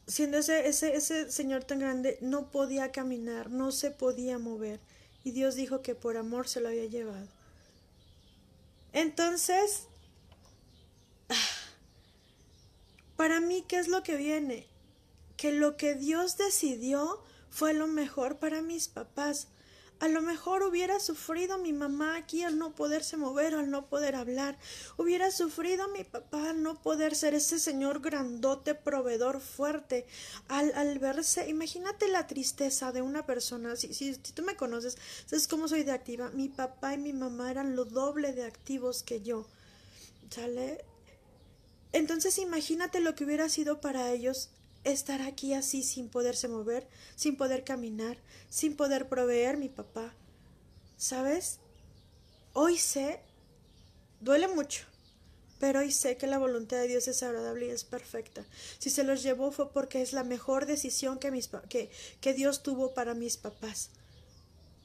siendo 0.07 0.37
ese, 0.37 0.67
ese, 0.67 0.95
ese 0.95 1.31
señor 1.31 1.63
tan 1.63 1.79
grande, 1.79 2.17
no 2.21 2.49
podía 2.51 2.91
caminar, 2.91 3.49
no 3.49 3.71
se 3.71 3.91
podía 3.91 4.39
mover. 4.39 4.79
Y 5.23 5.31
Dios 5.31 5.55
dijo 5.55 5.81
que 5.81 5.95
por 5.95 6.17
amor 6.17 6.47
se 6.47 6.59
lo 6.59 6.69
había 6.69 6.85
llevado. 6.85 7.27
Entonces, 8.91 9.83
para 13.15 13.39
mí, 13.39 13.63
¿qué 13.67 13.77
es 13.77 13.87
lo 13.87 14.03
que 14.03 14.17
viene? 14.17 14.67
Que 15.37 15.51
lo 15.51 15.77
que 15.77 15.95
Dios 15.95 16.37
decidió 16.37 17.23
fue 17.53 17.75
lo 17.75 17.85
mejor 17.85 18.37
para 18.37 18.63
mis 18.63 18.87
papás. 18.87 19.47
A 19.99 20.07
lo 20.07 20.23
mejor 20.23 20.63
hubiera 20.63 20.99
sufrido 20.99 21.59
mi 21.59 21.71
mamá 21.71 22.15
aquí 22.15 22.41
al 22.41 22.57
no 22.57 22.73
poderse 22.73 23.15
mover, 23.15 23.53
al 23.53 23.69
no 23.69 23.85
poder 23.85 24.15
hablar. 24.15 24.57
Hubiera 24.97 25.29
sufrido 25.29 25.87
mi 25.89 26.03
papá 26.03 26.49
al 26.49 26.63
no 26.63 26.81
poder 26.81 27.15
ser 27.15 27.35
ese 27.35 27.59
señor 27.59 28.01
grandote, 28.01 28.73
proveedor 28.73 29.39
fuerte. 29.39 30.07
Al, 30.47 30.73
al 30.73 30.97
verse, 30.97 31.47
imagínate 31.47 32.07
la 32.07 32.25
tristeza 32.25 32.91
de 32.91 33.03
una 33.03 33.27
persona. 33.27 33.75
Si, 33.75 33.93
si, 33.93 34.15
si 34.15 34.33
tú 34.33 34.41
me 34.41 34.55
conoces, 34.55 34.97
sabes 35.27 35.47
cómo 35.47 35.67
soy 35.67 35.83
de 35.83 35.91
activa. 35.91 36.31
Mi 36.31 36.49
papá 36.49 36.95
y 36.95 36.97
mi 36.97 37.13
mamá 37.13 37.51
eran 37.51 37.75
lo 37.75 37.85
doble 37.85 38.33
de 38.33 38.45
activos 38.45 39.03
que 39.03 39.21
yo. 39.21 39.45
¿Sale? 40.31 40.83
Entonces 41.91 42.39
imagínate 42.39 42.99
lo 42.99 43.13
que 43.13 43.25
hubiera 43.25 43.47
sido 43.47 43.79
para 43.79 44.11
ellos 44.11 44.49
estar 44.83 45.21
aquí 45.21 45.53
así 45.53 45.83
sin 45.83 46.09
poderse 46.09 46.47
mover, 46.47 46.87
sin 47.15 47.37
poder 47.37 47.63
caminar, 47.63 48.17
sin 48.49 48.75
poder 48.75 49.07
proveer 49.07 49.57
mi 49.57 49.69
papá. 49.69 50.13
¿Sabes? 50.97 51.59
Hoy 52.53 52.77
sé, 52.77 53.19
duele 54.19 54.47
mucho, 54.47 54.85
pero 55.59 55.79
hoy 55.79 55.91
sé 55.91 56.17
que 56.17 56.27
la 56.27 56.37
voluntad 56.37 56.77
de 56.77 56.87
Dios 56.87 57.07
es 57.07 57.23
agradable 57.23 57.67
y 57.67 57.69
es 57.69 57.83
perfecta. 57.83 58.45
Si 58.79 58.89
se 58.89 59.03
los 59.03 59.23
llevó 59.23 59.51
fue 59.51 59.71
porque 59.71 60.01
es 60.01 60.13
la 60.13 60.23
mejor 60.23 60.65
decisión 60.65 61.19
que, 61.19 61.31
que, 61.69 61.89
que 62.21 62.33
Dios 62.33 62.63
tuvo 62.63 62.93
para 62.93 63.13
mis 63.13 63.37
papás. 63.37 63.89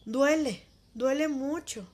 Duele, 0.06 0.62
duele 0.94 1.28
mucho, 1.28 1.86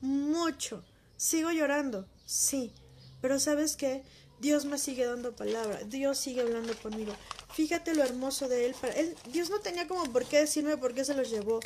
mucho. 0.00 0.84
Sigo 1.16 1.50
llorando, 1.52 2.06
sí, 2.26 2.72
pero 3.20 3.38
¿sabes 3.38 3.76
qué? 3.76 4.02
Dios 4.40 4.64
me 4.64 4.76
sigue 4.76 5.06
dando 5.06 5.36
palabra, 5.36 5.78
Dios 5.84 6.18
sigue 6.18 6.40
hablando 6.40 6.74
conmigo. 6.82 7.12
Fíjate 7.54 7.94
lo 7.94 8.02
hermoso 8.02 8.48
de 8.48 8.66
él. 8.66 8.74
Él. 8.96 9.16
Dios 9.30 9.50
no 9.50 9.60
tenía 9.60 9.86
como 9.86 10.10
por 10.12 10.24
qué 10.24 10.40
decirme 10.40 10.76
por 10.76 10.94
qué 10.94 11.04
se 11.04 11.14
los 11.14 11.30
llevó. 11.30 11.60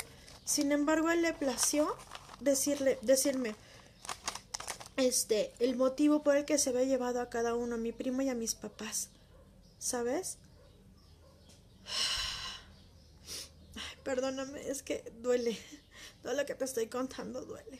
Sin 0.45 0.71
embargo, 0.71 1.09
él 1.11 1.21
le 1.21 1.33
plació 1.33 1.95
decirle, 2.39 2.97
decirme 3.01 3.55
este, 4.97 5.53
el 5.59 5.75
motivo 5.75 6.23
por 6.23 6.35
el 6.35 6.45
que 6.45 6.57
se 6.57 6.71
había 6.71 6.83
llevado 6.83 7.21
a 7.21 7.29
cada 7.29 7.55
uno, 7.55 7.75
a 7.75 7.77
mi 7.77 7.91
primo 7.91 8.21
y 8.21 8.29
a 8.29 8.35
mis 8.35 8.55
papás. 8.55 9.09
¿Sabes? 9.79 10.37
perdóname, 14.03 14.69
es 14.69 14.83
que 14.83 15.11
duele. 15.21 15.57
Todo 16.23 16.33
lo 16.33 16.45
que 16.45 16.55
te 16.55 16.65
estoy 16.65 16.87
contando 16.87 17.45
duele. 17.45 17.79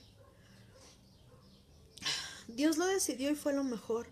Dios 2.47 2.77
lo 2.77 2.85
decidió 2.85 3.29
y 3.29 3.35
fue 3.35 3.53
lo 3.53 3.63
mejor. 3.63 4.07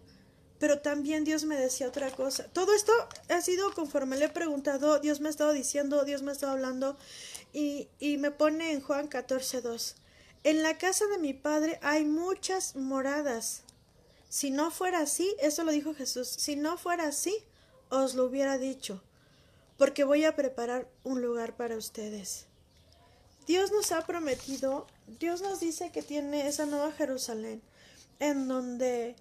Pero 0.65 0.79
también 0.79 1.25
Dios 1.25 1.45
me 1.45 1.57
decía 1.57 1.87
otra 1.87 2.09
cosa. 2.09 2.45
Todo 2.45 2.73
esto 2.73 2.91
ha 3.29 3.39
sido 3.41 3.71
conforme 3.75 4.17
le 4.17 4.25
he 4.25 4.29
preguntado, 4.29 4.97
Dios 4.97 5.19
me 5.19 5.27
ha 5.27 5.29
estado 5.29 5.53
diciendo, 5.53 6.05
Dios 6.05 6.23
me 6.23 6.31
ha 6.31 6.33
estado 6.33 6.53
hablando 6.53 6.97
y, 7.53 7.87
y 7.99 8.17
me 8.17 8.31
pone 8.31 8.71
en 8.71 8.81
Juan 8.81 9.07
14, 9.07 9.61
2. 9.61 9.95
En 10.43 10.63
la 10.63 10.79
casa 10.79 11.05
de 11.05 11.19
mi 11.19 11.35
padre 11.35 11.77
hay 11.83 12.03
muchas 12.03 12.75
moradas. 12.75 13.61
Si 14.27 14.49
no 14.49 14.71
fuera 14.71 15.01
así, 15.01 15.35
eso 15.39 15.63
lo 15.65 15.71
dijo 15.71 15.93
Jesús, 15.93 16.29
si 16.29 16.55
no 16.55 16.79
fuera 16.79 17.09
así, 17.09 17.37
os 17.89 18.15
lo 18.15 18.25
hubiera 18.25 18.57
dicho, 18.57 19.03
porque 19.77 20.03
voy 20.03 20.25
a 20.25 20.35
preparar 20.35 20.89
un 21.03 21.21
lugar 21.21 21.55
para 21.55 21.77
ustedes. 21.77 22.47
Dios 23.45 23.71
nos 23.71 23.91
ha 23.91 24.03
prometido, 24.07 24.87
Dios 25.19 25.43
nos 25.43 25.59
dice 25.59 25.91
que 25.91 26.01
tiene 26.01 26.47
esa 26.47 26.65
nueva 26.65 26.91
Jerusalén, 26.91 27.61
en 28.17 28.47
donde 28.47 29.15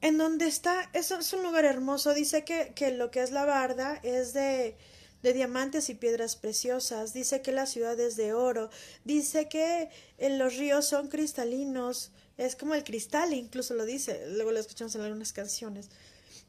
en 0.00 0.18
donde 0.18 0.46
está, 0.46 0.88
es, 0.92 1.10
es 1.10 1.32
un 1.32 1.42
lugar 1.42 1.64
hermoso, 1.64 2.14
dice 2.14 2.44
que, 2.44 2.72
que, 2.74 2.92
lo 2.92 3.10
que 3.10 3.22
es 3.22 3.30
la 3.30 3.44
barda 3.44 3.98
es 4.02 4.32
de, 4.32 4.76
de 5.22 5.32
diamantes 5.32 5.88
y 5.90 5.94
piedras 5.94 6.36
preciosas, 6.36 7.12
dice 7.12 7.42
que 7.42 7.52
la 7.52 7.66
ciudad 7.66 7.98
es 7.98 8.16
de 8.16 8.32
oro, 8.32 8.70
dice 9.04 9.48
que 9.48 9.90
eh, 10.18 10.30
los 10.30 10.56
ríos 10.56 10.86
son 10.86 11.08
cristalinos, 11.08 12.12
es 12.36 12.54
como 12.54 12.74
el 12.74 12.84
cristal, 12.84 13.32
incluso 13.34 13.74
lo 13.74 13.84
dice, 13.84 14.24
luego 14.28 14.52
lo 14.52 14.60
escuchamos 14.60 14.94
en 14.94 15.00
algunas 15.00 15.32
canciones, 15.32 15.90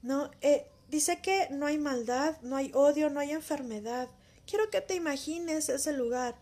¿no? 0.04 0.30
Eh, 0.42 0.68
dice 0.90 1.20
que 1.20 1.48
no 1.50 1.66
hay 1.66 1.80
maldad, 1.80 2.40
no 2.42 2.56
hay 2.56 2.72
odio, 2.76 3.10
no 3.10 3.20
hay 3.20 3.32
enfermedad. 3.32 4.08
Quiero 4.46 4.70
que 4.70 4.82
te 4.82 4.96
imagines 4.96 5.70
ese 5.70 5.94
lugar. 5.94 6.36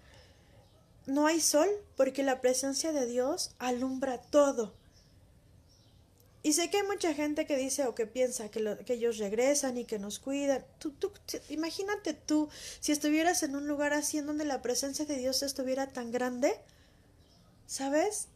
No 1.05 1.27
hay 1.27 1.39
sol 1.39 1.69
porque 1.95 2.23
la 2.23 2.41
presencia 2.41 2.91
de 2.91 3.05
Dios 3.05 3.51
alumbra 3.59 4.21
todo 4.21 4.73
Y 6.47 6.53
sé 6.53 6.69
que 6.69 6.77
hay 6.77 6.83
mucha 6.83 7.13
gente 7.13 7.45
que 7.45 7.57
dice 7.57 7.87
o 7.87 7.93
que 7.93 8.07
piensa 8.07 8.47
que, 8.47 8.77
ellos 8.87 9.17
regresan 9.17 9.77
y 9.77 9.83
que 9.83 9.99
nos 9.99 10.17
cuidan. 10.17 10.63
Tú, 10.79 10.91
tú, 10.91 11.11
imagínate 11.49 12.13
tú 12.13 12.47
si 12.79 12.93
estuvieras 12.93 13.43
en 13.43 13.57
un 13.57 13.67
lugar 13.67 13.91
así 13.91 14.17
en 14.17 14.27
donde 14.27 14.45
la 14.45 14.61
presencia 14.61 15.03
de 15.03 15.17
Dios 15.17 15.43
estuviera 15.43 15.87
tan 15.87 16.09
grande, 16.09 16.57
¿sabes? 17.65 18.29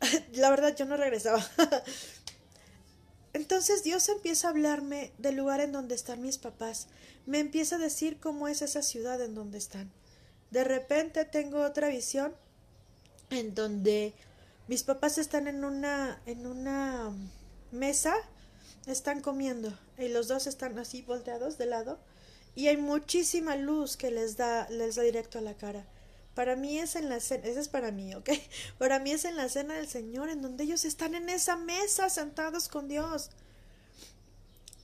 la 0.32 0.50
verdad 0.50 0.74
yo 0.74 0.84
no 0.84 0.96
regresaba. 0.96 1.48
Entonces 3.32 3.84
Dios 3.84 4.08
empieza 4.08 4.48
a 4.48 4.50
hablarme 4.50 5.12
del 5.18 5.36
lugar 5.36 5.60
en 5.60 5.70
donde 5.70 5.94
están 5.94 6.22
mis 6.22 6.38
papás. 6.38 6.88
Me 7.24 7.38
empieza 7.38 7.76
a 7.76 7.78
decir 7.78 8.18
cómo 8.18 8.48
es 8.48 8.62
esa 8.62 8.82
ciudad 8.82 9.20
en 9.22 9.36
donde 9.36 9.58
están. 9.58 9.92
De 10.50 10.64
repente 10.64 11.24
tengo 11.24 11.62
otra 11.62 11.86
visión 11.86 12.34
en 13.30 13.54
donde 13.54 14.12
mis 14.68 14.82
papás 14.82 15.18
están 15.18 15.46
en 15.46 15.64
una 15.64 16.20
en 16.26 16.46
una 16.46 17.12
mesa, 17.70 18.14
están 18.86 19.20
comiendo 19.20 19.76
y 19.98 20.08
los 20.08 20.28
dos 20.28 20.46
están 20.46 20.78
así 20.78 21.02
volteados 21.02 21.58
de 21.58 21.66
lado 21.66 21.98
y 22.54 22.68
hay 22.68 22.76
muchísima 22.76 23.56
luz 23.56 23.96
que 23.96 24.10
les 24.10 24.36
da 24.36 24.68
les 24.70 24.96
da 24.96 25.02
directo 25.02 25.38
a 25.38 25.42
la 25.42 25.54
cara. 25.54 25.86
Para 26.34 26.54
mí 26.54 26.78
es 26.78 26.96
en 26.96 27.08
la 27.08 27.18
cena, 27.18 27.46
es 27.46 27.68
para 27.68 27.90
mí, 27.92 28.14
¿ok? 28.14 28.28
Para 28.78 28.98
mí 28.98 29.10
es 29.10 29.24
en 29.24 29.36
la 29.36 29.48
cena 29.48 29.74
del 29.74 29.88
Señor, 29.88 30.28
en 30.28 30.42
donde 30.42 30.64
ellos 30.64 30.84
están 30.84 31.14
en 31.14 31.30
esa 31.30 31.56
mesa 31.56 32.10
sentados 32.10 32.68
con 32.68 32.88
Dios. 32.88 33.30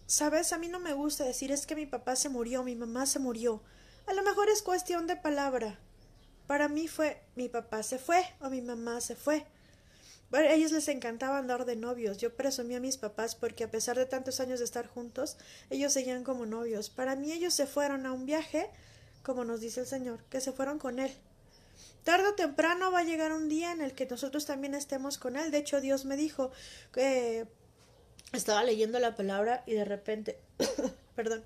Sabes, 0.07 0.55
a 0.55 0.59
mí 0.59 0.69
no 0.69 0.81
me 0.81 0.95
gusta 0.95 1.25
decir 1.25 1.53
es 1.53 1.67
que 1.67 1.77
mi 1.77 1.85
papá 1.85 2.17
se 2.17 2.31
murió, 2.31 2.63
mi 2.65 2.75
mamá 2.75 3.05
se 3.05 3.19
murió. 3.19 3.63
A 4.07 4.15
lo 4.15 4.23
mejor 4.23 4.49
es 4.49 4.63
cuestión 4.63 5.07
de 5.07 5.17
palabra. 5.17 5.79
Para 6.47 6.69
mí 6.69 6.89
fue 6.89 7.23
mi 7.37 7.51
papá 7.51 7.83
se 7.83 7.99
fue 7.99 8.25
o 8.41 8.49
mi 8.49 8.63
mamá 8.63 9.03
se 9.03 9.15
fue. 9.15 9.47
A 10.41 10.53
ellos 10.53 10.73
les 10.73 10.89
encantaba 10.89 11.39
andar 11.39 11.65
de 11.65 11.77
novios. 11.77 12.19
Yo 12.19 12.35
presumía 12.35 12.79
a 12.79 12.81
mis 12.81 12.97
papás 12.97 13.35
porque 13.35 13.65
a 13.65 13.71
pesar 13.71 13.97
de 13.97 14.07
tantos 14.07 14.41
años 14.41 14.59
de 14.59 14.65
estar 14.65 14.87
juntos, 14.87 15.37
ellos 15.71 15.93
seguían 15.93 16.25
como 16.25 16.47
novios. 16.47 16.91
Para 16.91 17.17
mí 17.17 17.33
ellos 17.33 17.55
se 17.55 17.67
fueron 17.67 18.07
a 18.07 18.13
un 18.13 18.25
viaje, 18.25 18.71
como 19.23 19.45
nos 19.45 19.61
dice 19.61 19.81
el 19.81 19.87
Señor, 19.87 20.25
que 20.31 20.41
se 20.41 20.53
fueron 20.53 20.79
con 20.79 20.99
Él. 20.99 21.13
Tarde 22.05 22.29
o 22.29 22.35
temprano 22.35 22.91
va 22.91 23.01
a 23.01 23.05
llegar 23.05 23.33
un 23.33 23.49
día 23.49 23.73
en 23.73 23.81
el 23.81 23.93
que 23.93 24.07
nosotros 24.07 24.47
también 24.47 24.75
estemos 24.75 25.19
con 25.19 25.37
Él. 25.37 25.51
De 25.51 25.59
hecho, 25.59 25.81
Dios 25.81 26.05
me 26.05 26.17
dijo 26.17 26.51
que 26.93 27.47
estaba 28.33 28.65
leyendo 28.65 28.99
la 28.99 29.15
palabra 29.15 29.63
y 29.67 29.75
de 29.75 29.85
repente, 29.85 30.41
perdón, 31.15 31.45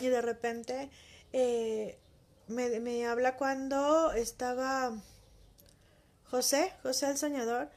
y 0.00 0.08
de 0.08 0.22
repente 0.22 0.90
eh, 1.32 1.98
me, 2.48 2.80
me, 2.80 3.06
habla 3.06 3.36
cuando 3.36 4.12
estaba 4.12 4.92
José, 6.24 6.72
José 6.82 7.10
el 7.10 7.18
soñador, 7.18 7.70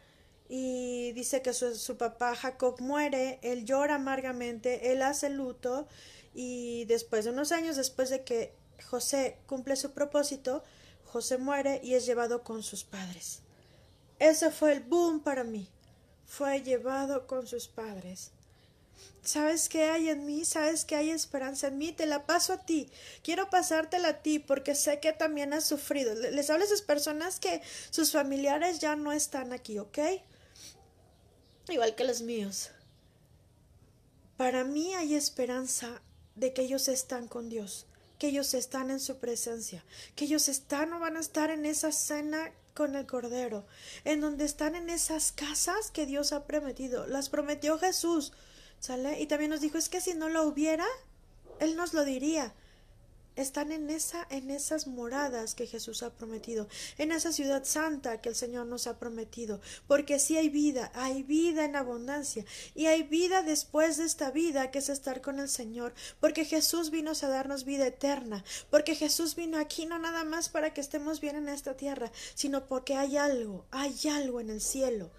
y 0.47 1.11
dice 1.13 1.41
que 1.41 1.53
su, 1.53 1.75
su, 1.75 1.97
papá 1.97 2.35
Jacob 2.35 2.79
muere, 2.79 3.39
él 3.41 3.65
llora 3.65 3.95
amargamente, 3.95 4.91
él 4.91 5.01
hace 5.01 5.29
luto 5.29 5.87
y 6.33 6.85
después 6.85 7.25
de 7.25 7.31
unos 7.31 7.51
años, 7.51 7.75
después 7.75 8.09
de 8.09 8.23
que 8.23 8.53
José 8.89 9.37
cumple 9.47 9.75
su 9.75 9.91
propósito, 9.91 10.63
José 11.05 11.37
muere 11.37 11.79
y 11.83 11.93
es 11.93 12.05
llevado 12.05 12.43
con 12.43 12.61
sus 12.61 12.83
padres. 12.83 13.39
Ese 14.19 14.51
fue 14.51 14.73
el 14.73 14.81
boom 14.81 15.21
para 15.21 15.43
mí. 15.43 15.69
Fue 16.25 16.61
llevado 16.61 17.27
con 17.27 17.47
sus 17.47 17.67
padres. 17.67 18.31
¿Sabes 19.23 19.69
qué 19.69 19.85
hay 19.85 20.09
en 20.09 20.25
mí? 20.25 20.45
¿Sabes 20.45 20.85
que 20.85 20.95
hay 20.95 21.09
esperanza 21.09 21.67
en 21.67 21.77
mí? 21.77 21.91
Te 21.91 22.05
la 22.05 22.25
paso 22.25 22.53
a 22.53 22.65
ti. 22.65 22.89
Quiero 23.23 23.49
pasártela 23.49 24.09
a 24.09 24.21
ti 24.21 24.39
porque 24.39 24.75
sé 24.75 24.99
que 24.99 25.13
también 25.13 25.53
has 25.53 25.65
sufrido. 25.65 26.13
Les 26.15 26.49
hablo 26.49 26.63
a 26.63 26.67
esas 26.67 26.81
personas 26.81 27.39
que 27.39 27.61
sus 27.89 28.11
familiares 28.11 28.79
ya 28.79 28.95
no 28.95 29.11
están 29.11 29.51
aquí, 29.51 29.79
¿ok? 29.79 29.97
Igual 31.69 31.95
que 31.95 32.03
los 32.03 32.21
míos. 32.21 32.71
Para 34.37 34.63
mí 34.63 34.93
hay 34.93 35.15
esperanza 35.15 36.01
de 36.35 36.53
que 36.53 36.63
ellos 36.63 36.87
están 36.87 37.27
con 37.27 37.49
Dios, 37.49 37.85
que 38.19 38.27
ellos 38.27 38.53
están 38.53 38.91
en 38.91 38.99
su 38.99 39.17
presencia, 39.17 39.83
que 40.15 40.25
ellos 40.25 40.49
están 40.49 40.93
o 40.93 40.99
van 40.99 41.17
a 41.17 41.21
estar 41.21 41.49
en 41.49 41.65
esa 41.65 41.91
cena 41.91 42.51
con 42.73 42.95
el 42.95 43.07
Cordero, 43.07 43.65
en 44.03 44.19
donde 44.19 44.45
están 44.45 44.75
en 44.75 44.89
esas 44.89 45.31
casas 45.31 45.91
que 45.91 46.05
Dios 46.05 46.33
ha 46.33 46.45
prometido. 46.45 47.07
Las 47.07 47.29
prometió 47.29 47.79
Jesús. 47.79 48.33
¿Sale? 48.79 49.19
Y 49.21 49.25
también 49.25 49.49
nos 49.49 49.61
dijo, 49.61 49.77
es 49.77 49.89
que 49.89 50.01
si 50.01 50.13
no 50.13 50.29
lo 50.29 50.43
hubiera, 50.43 50.85
Él 51.59 51.75
nos 51.75 51.93
lo 51.93 52.03
diría. 52.03 52.53
Están 53.35 53.71
en 53.71 53.89
esa, 53.89 54.25
en 54.29 54.49
esas 54.49 54.87
moradas 54.87 55.55
que 55.55 55.67
Jesús 55.67 56.03
ha 56.03 56.11
prometido, 56.11 56.67
en 56.97 57.11
esa 57.11 57.31
ciudad 57.31 57.63
santa 57.65 58.21
que 58.21 58.29
el 58.29 58.35
Señor 58.35 58.67
nos 58.67 58.87
ha 58.87 58.97
prometido, 58.99 59.59
porque 59.87 60.19
si 60.19 60.37
hay 60.37 60.49
vida, 60.49 60.91
hay 60.93 61.23
vida 61.23 61.65
en 61.65 61.75
abundancia, 61.75 62.45
y 62.75 62.85
hay 62.85 63.03
vida 63.03 63.41
después 63.41 63.97
de 63.97 64.05
esta 64.05 64.31
vida 64.31 64.71
que 64.71 64.79
es 64.79 64.89
estar 64.89 65.21
con 65.21 65.39
el 65.39 65.49
Señor, 65.49 65.93
porque 66.19 66.45
Jesús 66.45 66.91
vino 66.91 67.11
a 67.11 67.27
darnos 67.27 67.65
vida 67.65 67.87
eterna, 67.87 68.43
porque 68.69 68.95
Jesús 68.95 69.35
vino 69.35 69.57
aquí 69.57 69.85
no 69.85 69.99
nada 69.99 70.23
más 70.23 70.49
para 70.49 70.73
que 70.73 70.81
estemos 70.81 71.21
bien 71.21 71.35
en 71.35 71.49
esta 71.49 71.77
tierra, 71.77 72.11
sino 72.33 72.67
porque 72.67 72.95
hay 72.95 73.17
algo, 73.17 73.65
hay 73.71 73.95
algo 74.09 74.41
en 74.41 74.49
el 74.49 74.61
cielo, 74.61 75.11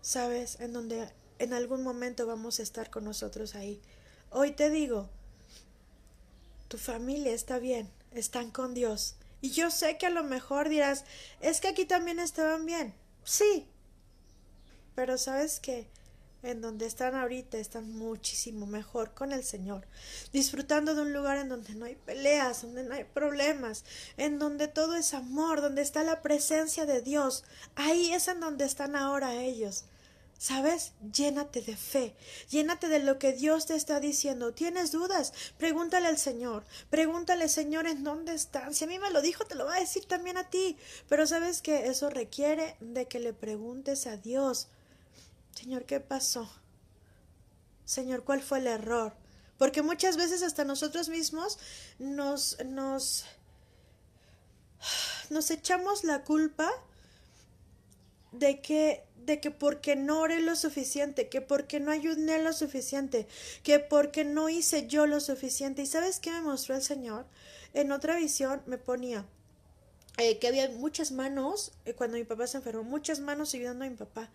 ¿sabes? 0.00 0.60
En 0.60 0.72
donde 0.72 1.08
en 1.38 1.52
algún 1.52 1.82
momento 1.82 2.26
vamos 2.26 2.60
a 2.60 2.62
estar 2.62 2.90
con 2.90 3.04
nosotros 3.04 3.54
ahí. 3.54 3.80
Hoy 4.30 4.52
te 4.52 4.70
digo, 4.70 5.10
tu 6.72 6.78
familia 6.78 7.34
está 7.34 7.58
bien, 7.58 7.90
están 8.12 8.50
con 8.50 8.72
Dios. 8.72 9.16
Y 9.42 9.50
yo 9.50 9.70
sé 9.70 9.98
que 9.98 10.06
a 10.06 10.10
lo 10.10 10.24
mejor 10.24 10.70
dirás, 10.70 11.04
es 11.42 11.60
que 11.60 11.68
aquí 11.68 11.84
también 11.84 12.18
estaban 12.18 12.64
bien. 12.64 12.94
Sí. 13.24 13.68
Pero 14.94 15.18
sabes 15.18 15.60
que 15.60 15.90
en 16.42 16.62
donde 16.62 16.86
están 16.86 17.14
ahorita 17.14 17.58
están 17.58 17.92
muchísimo 17.92 18.64
mejor 18.64 19.12
con 19.12 19.32
el 19.32 19.44
Señor, 19.44 19.86
disfrutando 20.32 20.94
de 20.94 21.02
un 21.02 21.12
lugar 21.12 21.36
en 21.36 21.50
donde 21.50 21.74
no 21.74 21.84
hay 21.84 21.94
peleas, 21.94 22.62
donde 22.62 22.84
no 22.84 22.94
hay 22.94 23.04
problemas, 23.04 23.84
en 24.16 24.38
donde 24.38 24.66
todo 24.66 24.96
es 24.96 25.12
amor, 25.12 25.60
donde 25.60 25.82
está 25.82 26.02
la 26.02 26.22
presencia 26.22 26.86
de 26.86 27.02
Dios. 27.02 27.44
Ahí 27.74 28.14
es 28.14 28.28
en 28.28 28.40
donde 28.40 28.64
están 28.64 28.96
ahora 28.96 29.34
ellos. 29.34 29.84
¿Sabes? 30.42 30.90
Llénate 31.12 31.62
de 31.62 31.76
fe, 31.76 32.16
llénate 32.50 32.88
de 32.88 32.98
lo 32.98 33.20
que 33.20 33.32
Dios 33.32 33.66
te 33.66 33.76
está 33.76 34.00
diciendo. 34.00 34.52
¿Tienes 34.52 34.90
dudas? 34.90 35.32
Pregúntale 35.56 36.08
al 36.08 36.18
Señor, 36.18 36.64
pregúntale, 36.90 37.48
Señor, 37.48 37.86
¿en 37.86 38.02
dónde 38.02 38.34
están? 38.34 38.74
Si 38.74 38.82
a 38.82 38.88
mí 38.88 38.98
me 38.98 39.12
lo 39.12 39.22
dijo, 39.22 39.44
te 39.44 39.54
lo 39.54 39.66
va 39.66 39.76
a 39.76 39.78
decir 39.78 40.04
también 40.06 40.36
a 40.36 40.50
ti. 40.50 40.76
Pero 41.08 41.28
sabes 41.28 41.62
que 41.62 41.86
eso 41.86 42.10
requiere 42.10 42.74
de 42.80 43.06
que 43.06 43.20
le 43.20 43.32
preguntes 43.32 44.08
a 44.08 44.16
Dios, 44.16 44.66
Señor, 45.54 45.84
¿qué 45.84 46.00
pasó? 46.00 46.50
Señor, 47.84 48.24
¿cuál 48.24 48.42
fue 48.42 48.58
el 48.58 48.66
error? 48.66 49.14
Porque 49.58 49.82
muchas 49.82 50.16
veces 50.16 50.42
hasta 50.42 50.64
nosotros 50.64 51.08
mismos 51.08 51.60
nos, 52.00 52.58
nos, 52.64 53.26
nos 55.30 55.52
echamos 55.52 56.02
la 56.02 56.24
culpa 56.24 56.68
de 58.32 58.60
que 58.60 59.04
de 59.24 59.40
que 59.40 59.52
porque 59.52 59.94
no 59.94 60.20
oré 60.20 60.40
lo 60.40 60.56
suficiente, 60.56 61.28
que 61.28 61.40
porque 61.40 61.78
no 61.78 61.92
ayudé 61.92 62.42
lo 62.42 62.52
suficiente, 62.52 63.28
que 63.62 63.78
porque 63.78 64.24
no 64.24 64.48
hice 64.48 64.88
yo 64.88 65.06
lo 65.06 65.20
suficiente. 65.20 65.82
¿Y 65.82 65.86
sabes 65.86 66.18
qué 66.18 66.32
me 66.32 66.40
mostró 66.40 66.74
el 66.74 66.82
Señor? 66.82 67.26
En 67.72 67.92
otra 67.92 68.16
visión 68.16 68.62
me 68.66 68.78
ponía 68.78 69.24
eh, 70.18 70.38
que 70.38 70.48
había 70.48 70.68
muchas 70.70 71.10
manos, 71.12 71.72
eh, 71.84 71.94
cuando 71.94 72.18
mi 72.18 72.24
papá 72.24 72.46
se 72.46 72.58
enfermó, 72.58 72.82
muchas 72.82 73.20
manos 73.20 73.54
ayudando 73.54 73.84
a 73.84 73.88
mi 73.88 73.96
papá. 73.96 74.28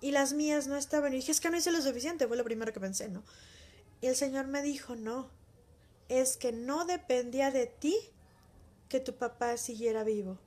Y 0.00 0.12
las 0.12 0.32
mías 0.32 0.66
no 0.66 0.76
estaban. 0.76 1.12
Y 1.12 1.16
dije, 1.16 1.32
es 1.32 1.40
que 1.40 1.50
no 1.50 1.56
hice 1.56 1.72
lo 1.72 1.82
suficiente, 1.82 2.28
fue 2.28 2.36
lo 2.36 2.44
primero 2.44 2.72
que 2.72 2.80
pensé, 2.80 3.08
¿no? 3.08 3.22
Y 4.00 4.06
el 4.06 4.16
Señor 4.16 4.46
me 4.46 4.62
dijo, 4.62 4.94
no, 4.94 5.30
es 6.08 6.36
que 6.36 6.52
no 6.52 6.84
dependía 6.84 7.50
de 7.50 7.66
ti 7.66 7.96
que 8.88 9.00
tu 9.00 9.14
papá 9.14 9.56
siguiera 9.56 10.04
vivo. 10.04 10.38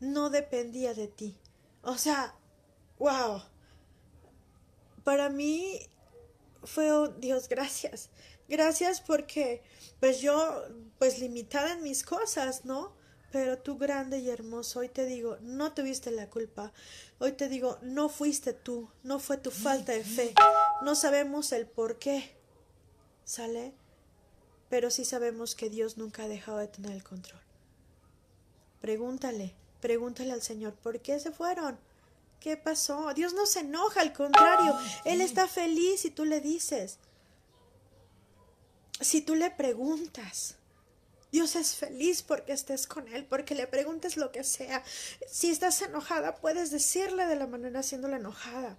No 0.00 0.30
dependía 0.30 0.94
de 0.94 1.08
ti. 1.08 1.36
O 1.84 1.98
sea, 1.98 2.34
wow. 2.98 3.42
Para 5.04 5.28
mí 5.28 5.80
fue, 6.64 6.90
oh, 6.90 7.08
Dios, 7.08 7.48
gracias. 7.48 8.10
Gracias 8.48 9.00
porque, 9.00 9.62
pues 10.00 10.20
yo, 10.20 10.64
pues 10.98 11.18
limitada 11.18 11.72
en 11.72 11.82
mis 11.82 12.02
cosas, 12.02 12.64
¿no? 12.64 12.92
Pero 13.32 13.58
tú 13.58 13.78
grande 13.78 14.18
y 14.18 14.30
hermoso, 14.30 14.80
hoy 14.80 14.88
te 14.88 15.06
digo, 15.06 15.38
no 15.40 15.72
tuviste 15.72 16.10
la 16.10 16.30
culpa. 16.30 16.72
Hoy 17.18 17.32
te 17.32 17.48
digo, 17.48 17.78
no 17.82 18.08
fuiste 18.08 18.52
tú, 18.52 18.88
no 19.02 19.18
fue 19.18 19.38
tu 19.38 19.50
falta 19.50 19.92
de 19.92 20.04
fe. 20.04 20.34
No 20.82 20.94
sabemos 20.94 21.52
el 21.52 21.66
por 21.66 21.98
qué. 21.98 22.36
¿Sale? 23.24 23.74
Pero 24.68 24.90
sí 24.90 25.04
sabemos 25.04 25.54
que 25.54 25.70
Dios 25.70 25.96
nunca 25.96 26.24
ha 26.24 26.28
dejado 26.28 26.58
de 26.58 26.68
tener 26.68 26.92
el 26.92 27.02
control. 27.02 27.40
Pregúntale, 28.80 29.56
pregúntale 29.84 30.32
al 30.32 30.40
Señor, 30.40 30.72
¿por 30.72 30.98
qué 31.00 31.20
se 31.20 31.30
fueron? 31.30 31.78
¿Qué 32.40 32.56
pasó? 32.56 33.12
Dios 33.12 33.34
no 33.34 33.44
se 33.44 33.60
enoja, 33.60 34.00
al 34.00 34.14
contrario, 34.14 34.74
Él 35.04 35.20
está 35.20 35.46
feliz 35.46 36.00
si 36.00 36.10
tú 36.10 36.24
le 36.24 36.40
dices. 36.40 36.96
Si 38.98 39.20
tú 39.20 39.34
le 39.34 39.50
preguntas. 39.50 40.54
Dios 41.30 41.54
es 41.54 41.74
feliz 41.74 42.22
porque 42.22 42.54
estés 42.54 42.86
con 42.86 43.06
Él, 43.08 43.26
porque 43.26 43.54
le 43.54 43.66
preguntes 43.66 44.16
lo 44.16 44.32
que 44.32 44.42
sea. 44.42 44.82
Si 45.30 45.50
estás 45.50 45.82
enojada, 45.82 46.36
puedes 46.36 46.70
decirle 46.70 47.26
de 47.26 47.36
la 47.36 47.46
manera 47.46 47.80
haciéndola 47.80 48.16
enojada. 48.16 48.78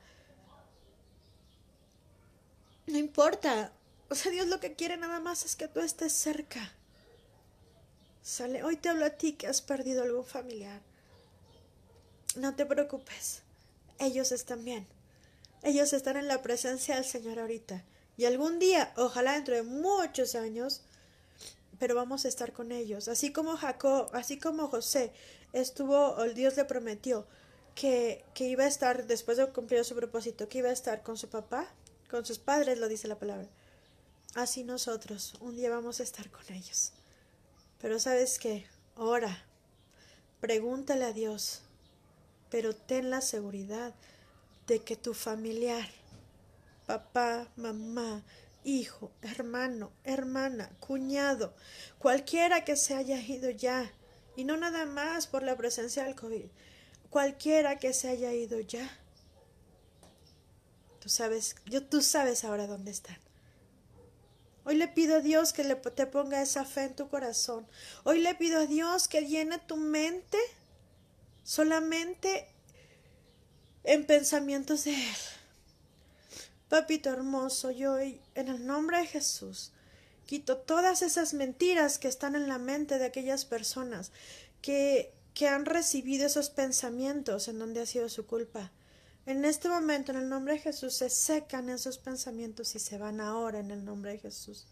No 2.88 2.98
importa. 2.98 3.72
O 4.10 4.16
sea, 4.16 4.32
Dios 4.32 4.48
lo 4.48 4.60
que 4.60 4.74
quiere 4.74 4.98
nada 4.98 5.20
más 5.20 5.46
es 5.46 5.56
que 5.56 5.68
tú 5.68 5.82
estés 5.82 6.14
cerca. 6.14 6.74
Sale, 8.24 8.64
hoy 8.64 8.78
te 8.78 8.90
hablo 8.90 9.06
a 9.06 9.12
ti 9.12 9.34
que 9.34 9.46
has 9.46 9.62
perdido 9.62 10.02
algún 10.02 10.26
familiar. 10.26 10.82
No 12.36 12.56
te 12.56 12.66
preocupes. 12.66 13.42
Ellos 14.00 14.32
están 14.32 14.66
bien. 14.66 14.88
Ellos 15.64 15.94
están 15.94 16.18
en 16.18 16.28
la 16.28 16.42
presencia 16.42 16.96
del 16.96 17.06
Señor 17.06 17.40
ahorita. 17.40 17.84
Y 18.18 18.26
algún 18.26 18.60
día, 18.60 18.94
ojalá 18.98 19.34
dentro 19.34 19.56
de 19.56 19.64
muchos 19.64 20.36
años, 20.36 20.82
pero 21.80 21.96
vamos 21.96 22.26
a 22.26 22.28
estar 22.28 22.54
con 22.54 22.72
ellos. 22.72 23.08
Así 23.08 23.32
como 23.32 23.58
Jacob, 23.58 24.10
así 24.14 24.40
como 24.40 24.68
José 24.68 25.12
estuvo, 25.54 26.24
el 26.24 26.34
Dios 26.34 26.56
le 26.56 26.66
prometió 26.66 27.26
que, 27.74 28.24
que 28.34 28.48
iba 28.48 28.64
a 28.64 28.68
estar, 28.68 29.08
después 29.08 29.38
de 29.38 29.48
cumplir 29.48 29.84
su 29.84 29.96
propósito, 29.96 30.48
que 30.48 30.60
iba 30.60 30.70
a 30.70 30.74
estar 30.74 31.04
con 31.04 31.18
su 31.18 31.30
papá, 31.30 31.68
con 32.10 32.26
sus 32.26 32.40
padres, 32.40 32.80
lo 32.80 32.88
dice 32.88 33.08
la 33.08 33.20
palabra. 33.20 33.48
Así 34.34 34.64
nosotros, 34.64 35.34
un 35.40 35.56
día 35.56 35.70
vamos 35.70 36.00
a 36.00 36.04
estar 36.04 36.30
con 36.30 36.44
ellos. 36.54 36.92
Pero 37.82 38.00
sabes 38.00 38.40
qué, 38.40 38.66
ora, 38.96 39.46
pregúntale 40.40 41.06
a 41.06 41.14
Dios, 41.14 41.62
pero 42.56 42.74
ten 42.74 43.10
la 43.10 43.20
seguridad 43.20 43.94
de 44.66 44.80
que 44.80 44.96
tu 44.96 45.14
familiar, 45.14 45.90
papá, 46.86 47.50
mamá, 47.58 48.24
hijo, 48.64 49.12
hermano, 49.22 49.92
hermana, 50.06 50.70
cuñado, 50.80 51.54
cualquiera 52.00 52.64
que 52.64 52.78
se 52.78 52.96
haya 52.96 53.20
ido 53.20 53.50
ya, 53.50 53.92
y 54.38 54.46
no 54.46 54.56
nada 54.56 54.86
más 54.86 55.28
por 55.28 55.44
la 55.44 55.58
presencia 55.58 56.06
del 56.06 56.16
COVID, 56.16 56.46
cualquiera 57.10 57.78
que 57.78 57.92
se 57.92 58.08
haya 58.08 58.32
ido 58.32 58.62
ya, 58.62 58.90
tú 61.02 61.10
sabes, 61.10 61.58
yo, 61.66 61.84
tú 61.84 62.02
sabes 62.02 62.46
ahora 62.46 62.68
dónde 62.68 62.92
están. 62.92 63.18
Hoy 64.64 64.76
le 64.76 64.88
pido 64.88 65.18
a 65.18 65.20
Dios 65.20 65.52
que 65.52 65.66
le, 65.66 65.76
te 65.76 66.08
ponga 66.08 66.42
esa 66.42 66.64
fe 66.64 66.86
en 66.86 66.96
tu 66.96 67.10
corazón. 67.10 67.68
Hoy 68.06 68.22
le 68.22 68.34
pido 68.34 68.62
a 68.62 68.66
Dios 68.66 69.10
que 69.10 69.28
llene 69.28 69.60
tu 69.60 69.76
mente 69.76 70.38
solamente 71.46 72.48
en 73.84 74.06
pensamientos 74.06 74.84
de 74.84 74.96
Él. 74.96 75.16
Papito 76.68 77.10
hermoso, 77.10 77.70
yo 77.72 77.94
hoy, 77.94 78.20
en 78.34 78.50
el 78.50 78.66
nombre 78.66 78.98
de 78.98 79.06
Jesús, 79.06 79.72
quito 80.26 80.58
todas 80.58 81.04
esas 81.04 81.36
mentiras 81.36 82.00
que 82.00 82.08
están 82.08 82.36
en 82.36 82.50
la 82.50 82.58
mente 82.58 82.98
de 82.98 83.06
aquellas 83.06 83.46
personas 83.46 84.12
que, 84.64 85.14
que 85.36 85.48
han 85.48 85.66
recibido 85.66 86.26
esos 86.26 86.50
pensamientos 86.50 87.48
en 87.48 87.60
donde 87.60 87.82
ha 87.82 87.86
sido 87.86 88.10
su 88.10 88.26
culpa. 88.26 88.72
En 89.28 89.46
este 89.46 89.70
momento, 89.70 90.12
en 90.12 90.18
el 90.18 90.30
nombre 90.30 90.56
de 90.56 90.60
Jesús, 90.60 90.96
se 90.96 91.12
secan 91.12 91.70
esos 91.70 92.00
pensamientos 92.00 92.74
y 92.76 92.80
se 92.80 92.98
van 92.98 93.22
ahora 93.22 93.60
en 93.60 93.70
el 93.70 93.86
nombre 93.86 94.12
de 94.14 94.20
Jesús. 94.20 94.66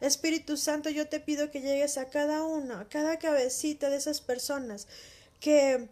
Espíritu 0.00 0.56
Santo, 0.56 0.90
yo 0.90 1.08
te 1.08 1.20
pido 1.20 1.50
que 1.52 1.60
llegues 1.60 1.98
a 1.98 2.08
cada 2.08 2.42
uno, 2.42 2.78
a 2.78 2.88
cada 2.88 3.18
cabecita 3.18 3.90
de 3.90 3.96
esas 3.96 4.20
personas 4.20 4.88
que, 5.40 5.88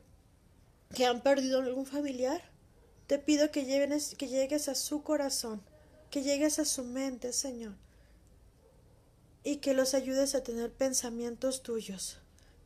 que 0.92 1.06
han 1.06 1.22
perdido 1.22 1.60
algún 1.60 1.86
familiar, 1.86 2.42
te 3.06 3.18
pido 3.18 3.50
que, 3.50 3.64
que 4.16 4.28
llegues 4.28 4.68
a 4.68 4.74
su 4.74 5.02
corazón, 5.02 5.62
que 6.10 6.22
llegues 6.22 6.58
a 6.58 6.64
su 6.64 6.84
mente, 6.84 7.32
Señor, 7.32 7.74
y 9.42 9.56
que 9.56 9.74
los 9.74 9.94
ayudes 9.94 10.34
a 10.34 10.42
tener 10.42 10.72
pensamientos 10.72 11.62
tuyos, 11.62 12.18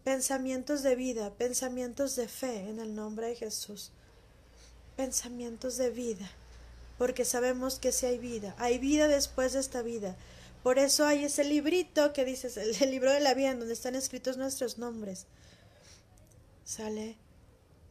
pensamientos 0.04 0.82
de 0.82 0.96
vida, 0.96 1.34
pensamientos 1.34 2.16
de 2.16 2.28
fe 2.28 2.68
en 2.68 2.78
el 2.78 2.94
nombre 2.94 3.28
de 3.28 3.36
Jesús, 3.36 3.90
pensamientos 4.96 5.76
de 5.76 5.90
vida, 5.90 6.30
porque 6.98 7.24
sabemos 7.24 7.78
que 7.78 7.92
si 7.92 8.06
hay 8.06 8.18
vida, 8.18 8.54
hay 8.58 8.78
vida 8.78 9.08
después 9.08 9.52
de 9.52 9.60
esta 9.60 9.82
vida. 9.82 10.16
Por 10.62 10.78
eso 10.78 11.06
hay 11.06 11.24
ese 11.24 11.44
librito 11.44 12.12
que 12.12 12.24
dices, 12.24 12.56
el, 12.56 12.90
libro 12.90 13.12
de 13.12 13.20
la 13.20 13.34
vida, 13.34 13.52
en 13.52 13.60
donde 13.60 13.74
están 13.74 13.94
escritos 13.94 14.36
nuestros 14.36 14.78
nombres. 14.78 15.26
¿Sale? 16.64 17.16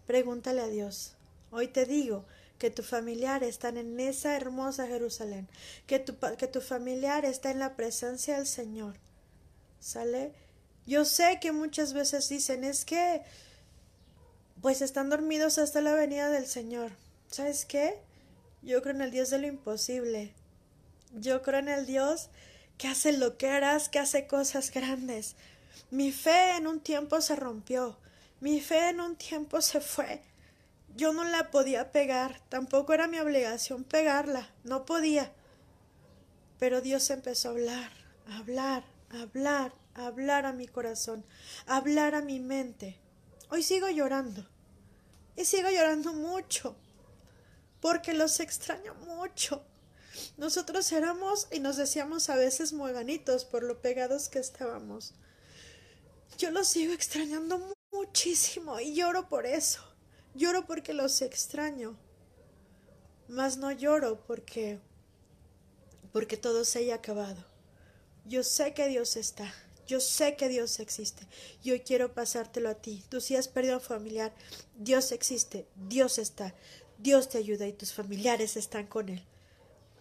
Pregúntale 0.08 0.62
a 0.62 0.68
Dios. 0.68 1.14
Hoy 1.52 1.68
te 1.68 1.86
digo, 1.86 2.26
que 2.58 2.72
tu 2.72 2.84
familiar 2.84 3.44
está 3.44 3.70
en 3.70 4.00
esa 4.00 4.36
hermosa 4.36 4.88
Jerusalén, 4.88 5.48
que 5.86 6.00
tu, 6.00 6.16
que 6.38 6.48
tu 6.48 6.62
familiar 6.62 7.26
está 7.26 7.52
en 7.52 7.60
la 7.60 7.76
presencia 7.76 8.38
del 8.38 8.48
Señor. 8.48 8.96
¿Sale? 9.80 10.34
Yo 10.86 11.06
sé 11.06 11.40
que 11.40 11.52
muchas 11.52 11.94
veces 11.94 12.30
dicen, 12.30 12.64
es 12.64 12.86
que, 12.86 13.22
pues 14.62 14.82
están 14.82 15.10
dormidos 15.10 15.58
hasta 15.60 15.82
la 15.82 15.94
venida 15.94 16.30
del 16.30 16.48
Señor. 16.48 16.92
¿Sabes 17.28 17.66
qué? 17.66 18.00
Yo 18.64 18.82
creo 18.82 18.96
en 18.96 19.02
el 19.02 19.12
Dios 19.12 19.30
de 19.30 19.38
lo 19.38 19.48
imposible. 19.48 20.34
Yo 21.14 21.42
creo 21.44 21.60
en 21.60 21.68
el 21.68 21.86
Dios 21.86 22.30
que 22.78 22.88
hace 22.88 23.12
loqueras, 23.12 23.90
que 23.90 24.00
hace 24.00 24.26
cosas 24.26 24.72
grandes. 24.72 25.36
Mi 25.92 26.12
fe 26.12 26.58
en 26.58 26.66
un 26.66 26.80
tiempo 26.80 27.22
se 27.22 27.36
rompió. 27.36 27.98
Mi 28.40 28.62
fe 28.62 28.90
en 28.90 29.02
un 29.02 29.16
tiempo 29.16 29.62
se 29.62 29.82
fue 29.82 30.22
yo 30.98 31.14
no 31.14 31.24
la 31.24 31.52
podía 31.52 31.92
pegar, 31.92 32.42
tampoco 32.50 32.92
era 32.92 33.08
mi 33.08 33.20
obligación 33.20 33.84
pegarla, 33.84 34.50
no 34.64 34.84
podía. 34.84 35.32
Pero 36.58 36.82
Dios 36.82 37.12
empezó 37.12 37.50
a 37.50 37.52
hablar, 37.52 37.92
a 38.28 38.38
hablar, 38.40 38.84
hablar, 39.12 39.74
a 39.94 40.08
hablar 40.08 40.48
a 40.48 40.54
mi 40.54 40.68
corazón, 40.68 41.24
a 41.68 41.78
hablar 41.78 42.16
a 42.16 42.22
mi 42.22 42.40
mente. 42.40 42.98
Hoy 43.50 43.62
sigo 43.62 43.90
llorando. 43.90 44.44
Y 45.36 45.46
sigo 45.46 45.70
llorando 45.70 46.14
mucho. 46.14 46.76
Porque 47.80 48.14
los 48.14 48.40
extraño 48.40 48.96
mucho. 48.96 49.64
Nosotros 50.38 50.92
éramos 50.92 51.48
y 51.52 51.60
nos 51.60 51.78
decíamos 51.78 52.32
a 52.32 52.36
veces 52.36 52.74
mueganitos 52.74 53.46
por 53.46 53.62
lo 53.62 53.82
pegados 53.82 54.30
que 54.30 54.40
estábamos. 54.40 55.14
Yo 56.40 56.50
los 56.50 56.68
sigo 56.68 56.92
extrañando 56.92 57.60
muchísimo 57.98 58.80
y 58.80 58.94
lloro 58.94 59.28
por 59.28 59.46
eso. 59.46 59.82
Lloro 60.36 60.66
porque 60.66 60.94
los 60.94 61.22
extraño, 61.22 61.98
mas 63.28 63.58
no 63.58 63.72
lloro 63.72 64.24
porque 64.28 64.80
porque 66.14 66.38
todo 66.38 66.64
se 66.64 66.80
haya 66.80 66.96
acabado. 66.96 67.44
Yo 68.26 68.44
sé 68.44 68.74
que 68.74 68.88
Dios 68.88 69.16
está, 69.18 69.52
yo 69.88 70.00
sé 70.00 70.36
que 70.36 70.48
Dios 70.48 70.80
existe. 70.80 71.28
Yo 71.64 71.82
quiero 71.84 72.14
pasártelo 72.14 72.70
a 72.70 72.76
ti. 72.76 73.04
Tú 73.10 73.22
si 73.22 73.36
has 73.36 73.48
perdido 73.48 73.76
a 73.76 73.78
un 73.78 73.84
familiar, 73.84 74.34
Dios 74.76 75.12
existe, 75.12 75.68
Dios 75.76 76.18
está, 76.18 76.54
Dios 76.98 77.30
te 77.30 77.38
ayuda 77.38 77.68
y 77.68 77.74
tus 77.74 77.94
familiares 77.94 78.58
están 78.58 78.86
con 78.88 79.10
Él. 79.10 79.24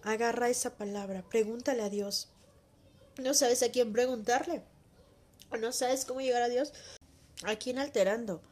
Agarra 0.02 0.48
esa 0.48 0.76
palabra, 0.76 1.24
pregúntale 1.28 1.82
a 1.82 1.90
Dios. 1.90 2.28
¿No 3.18 3.32
sabes 3.32 3.62
a 3.62 3.70
quién 3.70 3.92
preguntarle? 3.92 4.62
¿O 5.50 5.56
no 5.56 5.72
sabes 5.72 6.04
cómo 6.04 6.20
llegar 6.20 6.42
a 6.42 6.48
Dios? 6.48 6.72
¿A 7.44 7.56
quién 7.56 7.78
alterando? 7.78 8.42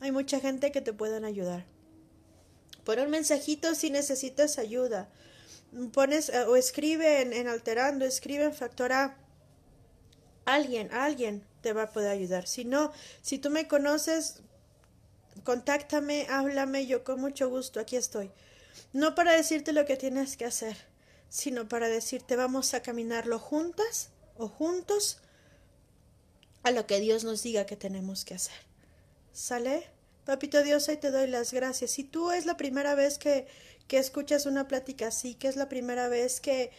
Hay 0.00 0.12
mucha 0.12 0.40
gente 0.40 0.72
que 0.72 0.82
te 0.82 0.92
pueden 0.92 1.24
ayudar. 1.24 1.64
Pon 2.84 3.00
un 3.00 3.10
mensajito 3.10 3.74
si 3.74 3.90
necesitas 3.90 4.58
ayuda. 4.58 5.08
Pones 5.92 6.28
eh, 6.28 6.44
o 6.44 6.56
escribe 6.56 7.22
en, 7.22 7.48
alterando, 7.48 8.04
escribe 8.04 8.44
en 8.44 8.54
factor 8.54 8.92
A. 8.92 9.16
Alguien, 10.44 10.92
alguien 10.92 11.44
te 11.62 11.72
va 11.72 11.84
a 11.84 11.92
poder 11.92 12.10
ayudar. 12.10 12.46
Si 12.46 12.64
no, 12.64 12.92
si 13.22 13.38
tú 13.38 13.50
me 13.50 13.66
conoces, 13.66 14.42
contáctame, 15.42 16.26
háblame, 16.30 16.86
yo 16.86 17.02
con 17.02 17.20
mucho 17.20 17.48
gusto 17.48 17.80
aquí 17.80 17.96
estoy. 17.96 18.30
No 18.92 19.14
para 19.14 19.32
decirte 19.32 19.72
lo 19.72 19.86
que 19.86 19.96
tienes 19.96 20.36
que 20.36 20.44
hacer, 20.44 20.76
sino 21.28 21.68
para 21.68 21.88
decirte 21.88 22.36
vamos 22.36 22.74
a 22.74 22.82
caminarlo 22.82 23.40
juntas 23.40 24.10
o 24.36 24.46
juntos 24.48 25.18
a 26.66 26.72
lo 26.72 26.84
que 26.84 26.98
Dios 26.98 27.22
nos 27.22 27.44
diga 27.44 27.64
que 27.64 27.76
tenemos 27.76 28.24
que 28.24 28.34
hacer. 28.34 28.56
¿Sale? 29.32 29.86
Papito 30.24 30.64
Dios, 30.64 30.88
ahí 30.88 30.96
te 30.96 31.12
doy 31.12 31.28
las 31.28 31.52
gracias. 31.52 31.92
Si 31.92 32.02
tú 32.02 32.32
es 32.32 32.44
la 32.44 32.56
primera 32.56 32.96
vez 32.96 33.18
que, 33.18 33.46
que 33.86 33.98
escuchas 33.98 34.46
una 34.46 34.66
plática 34.66 35.06
así, 35.06 35.36
que 35.36 35.46
es 35.46 35.54
la 35.54 35.68
primera 35.68 36.08
vez 36.08 36.40
que, 36.40 36.72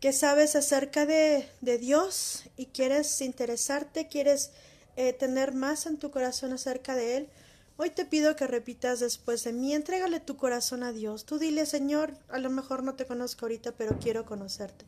que 0.00 0.12
sabes 0.12 0.54
acerca 0.54 1.06
de, 1.06 1.48
de 1.62 1.78
Dios 1.78 2.44
y 2.58 2.66
quieres 2.66 3.22
interesarte, 3.22 4.06
quieres 4.08 4.50
eh, 4.96 5.14
tener 5.14 5.54
más 5.54 5.86
en 5.86 5.96
tu 5.96 6.10
corazón 6.10 6.52
acerca 6.52 6.94
de 6.94 7.16
Él, 7.16 7.28
Hoy 7.76 7.90
te 7.90 8.04
pido 8.04 8.36
que 8.36 8.46
repitas 8.46 9.00
después 9.00 9.42
de 9.42 9.52
mí, 9.52 9.74
entrégale 9.74 10.20
tu 10.20 10.36
corazón 10.36 10.84
a 10.84 10.92
Dios. 10.92 11.24
Tú 11.24 11.38
dile, 11.38 11.66
Señor, 11.66 12.16
a 12.28 12.38
lo 12.38 12.48
mejor 12.48 12.84
no 12.84 12.94
te 12.94 13.04
conozco 13.04 13.46
ahorita, 13.46 13.72
pero 13.72 13.98
quiero 13.98 14.24
conocerte. 14.24 14.84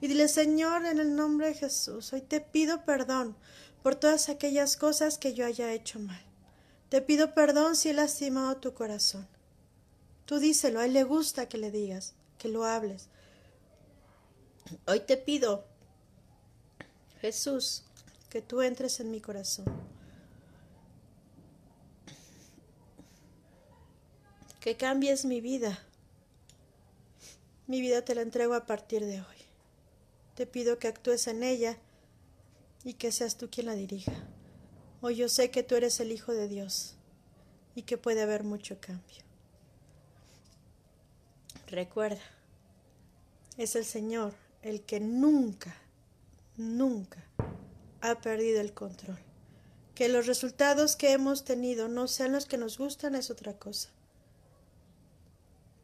Y 0.00 0.06
dile, 0.06 0.28
Señor, 0.28 0.86
en 0.86 1.00
el 1.00 1.16
nombre 1.16 1.48
de 1.48 1.54
Jesús, 1.54 2.12
hoy 2.12 2.20
te 2.20 2.40
pido 2.40 2.84
perdón 2.84 3.36
por 3.82 3.96
todas 3.96 4.28
aquellas 4.28 4.76
cosas 4.76 5.18
que 5.18 5.34
yo 5.34 5.46
haya 5.46 5.72
hecho 5.72 5.98
mal. 5.98 6.22
Te 6.90 7.02
pido 7.02 7.34
perdón 7.34 7.74
si 7.74 7.88
he 7.88 7.92
lastimado 7.92 8.56
tu 8.58 8.72
corazón. 8.72 9.26
Tú 10.24 10.38
díselo, 10.38 10.78
a 10.78 10.84
él 10.84 10.92
le 10.92 11.02
gusta 11.02 11.48
que 11.48 11.58
le 11.58 11.72
digas, 11.72 12.14
que 12.38 12.48
lo 12.48 12.64
hables. 12.64 13.08
Hoy 14.86 15.00
te 15.00 15.16
pido, 15.16 15.64
Jesús, 17.20 17.82
que 18.30 18.42
tú 18.42 18.62
entres 18.62 19.00
en 19.00 19.10
mi 19.10 19.20
corazón. 19.20 19.64
Que 24.68 24.76
cambies 24.76 25.24
mi 25.24 25.40
vida. 25.40 25.82
Mi 27.66 27.80
vida 27.80 28.04
te 28.04 28.14
la 28.14 28.20
entrego 28.20 28.52
a 28.52 28.66
partir 28.66 29.02
de 29.02 29.18
hoy. 29.18 29.36
Te 30.34 30.46
pido 30.46 30.78
que 30.78 30.88
actúes 30.88 31.26
en 31.26 31.42
ella 31.42 31.78
y 32.84 32.92
que 32.92 33.10
seas 33.10 33.38
tú 33.38 33.48
quien 33.50 33.64
la 33.64 33.74
dirija. 33.74 34.12
Hoy 35.00 35.16
yo 35.16 35.30
sé 35.30 35.50
que 35.50 35.62
tú 35.62 35.74
eres 35.74 36.00
el 36.00 36.12
Hijo 36.12 36.34
de 36.34 36.48
Dios 36.48 36.96
y 37.74 37.84
que 37.84 37.96
puede 37.96 38.20
haber 38.20 38.44
mucho 38.44 38.78
cambio. 38.78 39.22
Recuerda, 41.68 42.20
es 43.56 43.74
el 43.74 43.86
Señor 43.86 44.34
el 44.60 44.82
que 44.82 45.00
nunca, 45.00 45.74
nunca 46.58 47.24
ha 48.02 48.20
perdido 48.20 48.60
el 48.60 48.74
control. 48.74 49.18
Que 49.94 50.10
los 50.10 50.26
resultados 50.26 50.94
que 50.94 51.12
hemos 51.12 51.46
tenido 51.46 51.88
no 51.88 52.06
sean 52.06 52.32
los 52.32 52.44
que 52.44 52.58
nos 52.58 52.76
gustan 52.76 53.14
es 53.14 53.30
otra 53.30 53.54
cosa. 53.54 53.88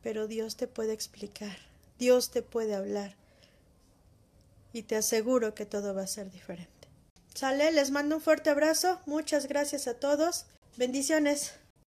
Pero 0.05 0.29
Dios 0.29 0.57
te 0.57 0.69
puede 0.69 0.93
explicar, 0.93 1.57
Dios 1.99 2.31
te 2.31 2.43
puede 2.43 2.75
hablar 2.75 3.17
y 4.75 4.83
te 4.83 4.97
aseguro 4.97 5.55
que 5.55 5.65
todo 5.65 5.95
va 5.95 6.03
a 6.03 6.07
ser 6.07 6.31
diferente. 6.31 6.71
Sale, 7.35 7.73
les 7.73 7.91
mando 7.91 8.17
un 8.17 8.23
fuerte 8.23 8.51
abrazo, 8.51 9.01
muchas 9.07 9.49
gracias 9.49 9.89
a 9.89 9.95
todos, 9.95 10.45
bendiciones. 10.77 11.55